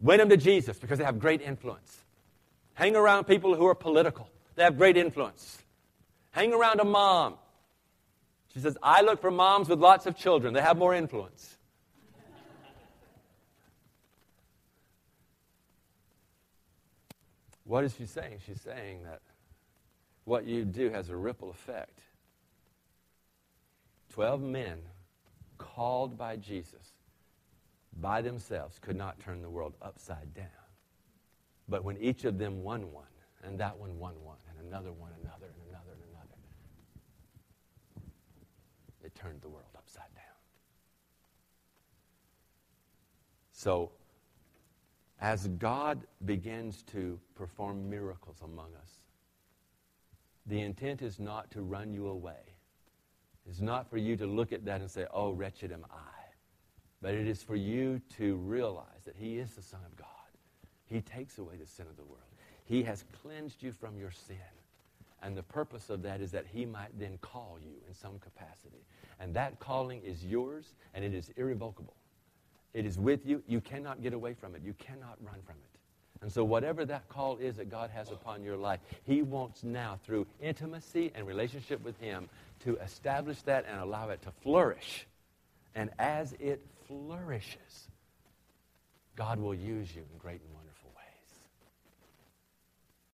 [0.00, 2.04] win them to Jesus because they have great influence.
[2.74, 5.58] Hang around people who are political, they have great influence.
[6.30, 7.34] Hang around a mom.
[8.52, 11.56] She says, I look for moms with lots of children, they have more influence.
[17.64, 18.38] What is she saying?
[18.46, 19.20] She's saying that
[20.24, 22.00] what you do has a ripple effect.
[24.10, 24.78] Twelve men
[25.58, 26.92] called by Jesus
[28.00, 30.46] by themselves could not turn the world upside down.
[31.68, 33.04] But when each of them won one,
[33.44, 36.36] and that one won one, and another one, another, and another, and another,
[39.04, 40.24] it turned the world upside down.
[43.52, 43.90] So
[45.20, 48.90] as God begins to perform miracles among us,
[50.46, 52.54] the intent is not to run you away.
[53.48, 56.18] It's not for you to look at that and say, oh, wretched am I.
[57.00, 60.06] But it is for you to realize that He is the Son of God.
[60.86, 62.22] He takes away the sin of the world.
[62.64, 64.36] He has cleansed you from your sin.
[65.22, 68.84] And the purpose of that is that He might then call you in some capacity.
[69.20, 71.94] And that calling is yours, and it is irrevocable.
[72.74, 73.42] It is with you.
[73.48, 74.62] You cannot get away from it.
[74.64, 75.78] You cannot run from it.
[76.20, 79.98] And so, whatever that call is that God has upon your life, He wants now,
[80.04, 82.28] through intimacy and relationship with Him,
[82.64, 85.06] to establish that and allow it to flourish.
[85.74, 87.88] And as it flourishes,
[89.14, 90.67] God will use you in great and wonderful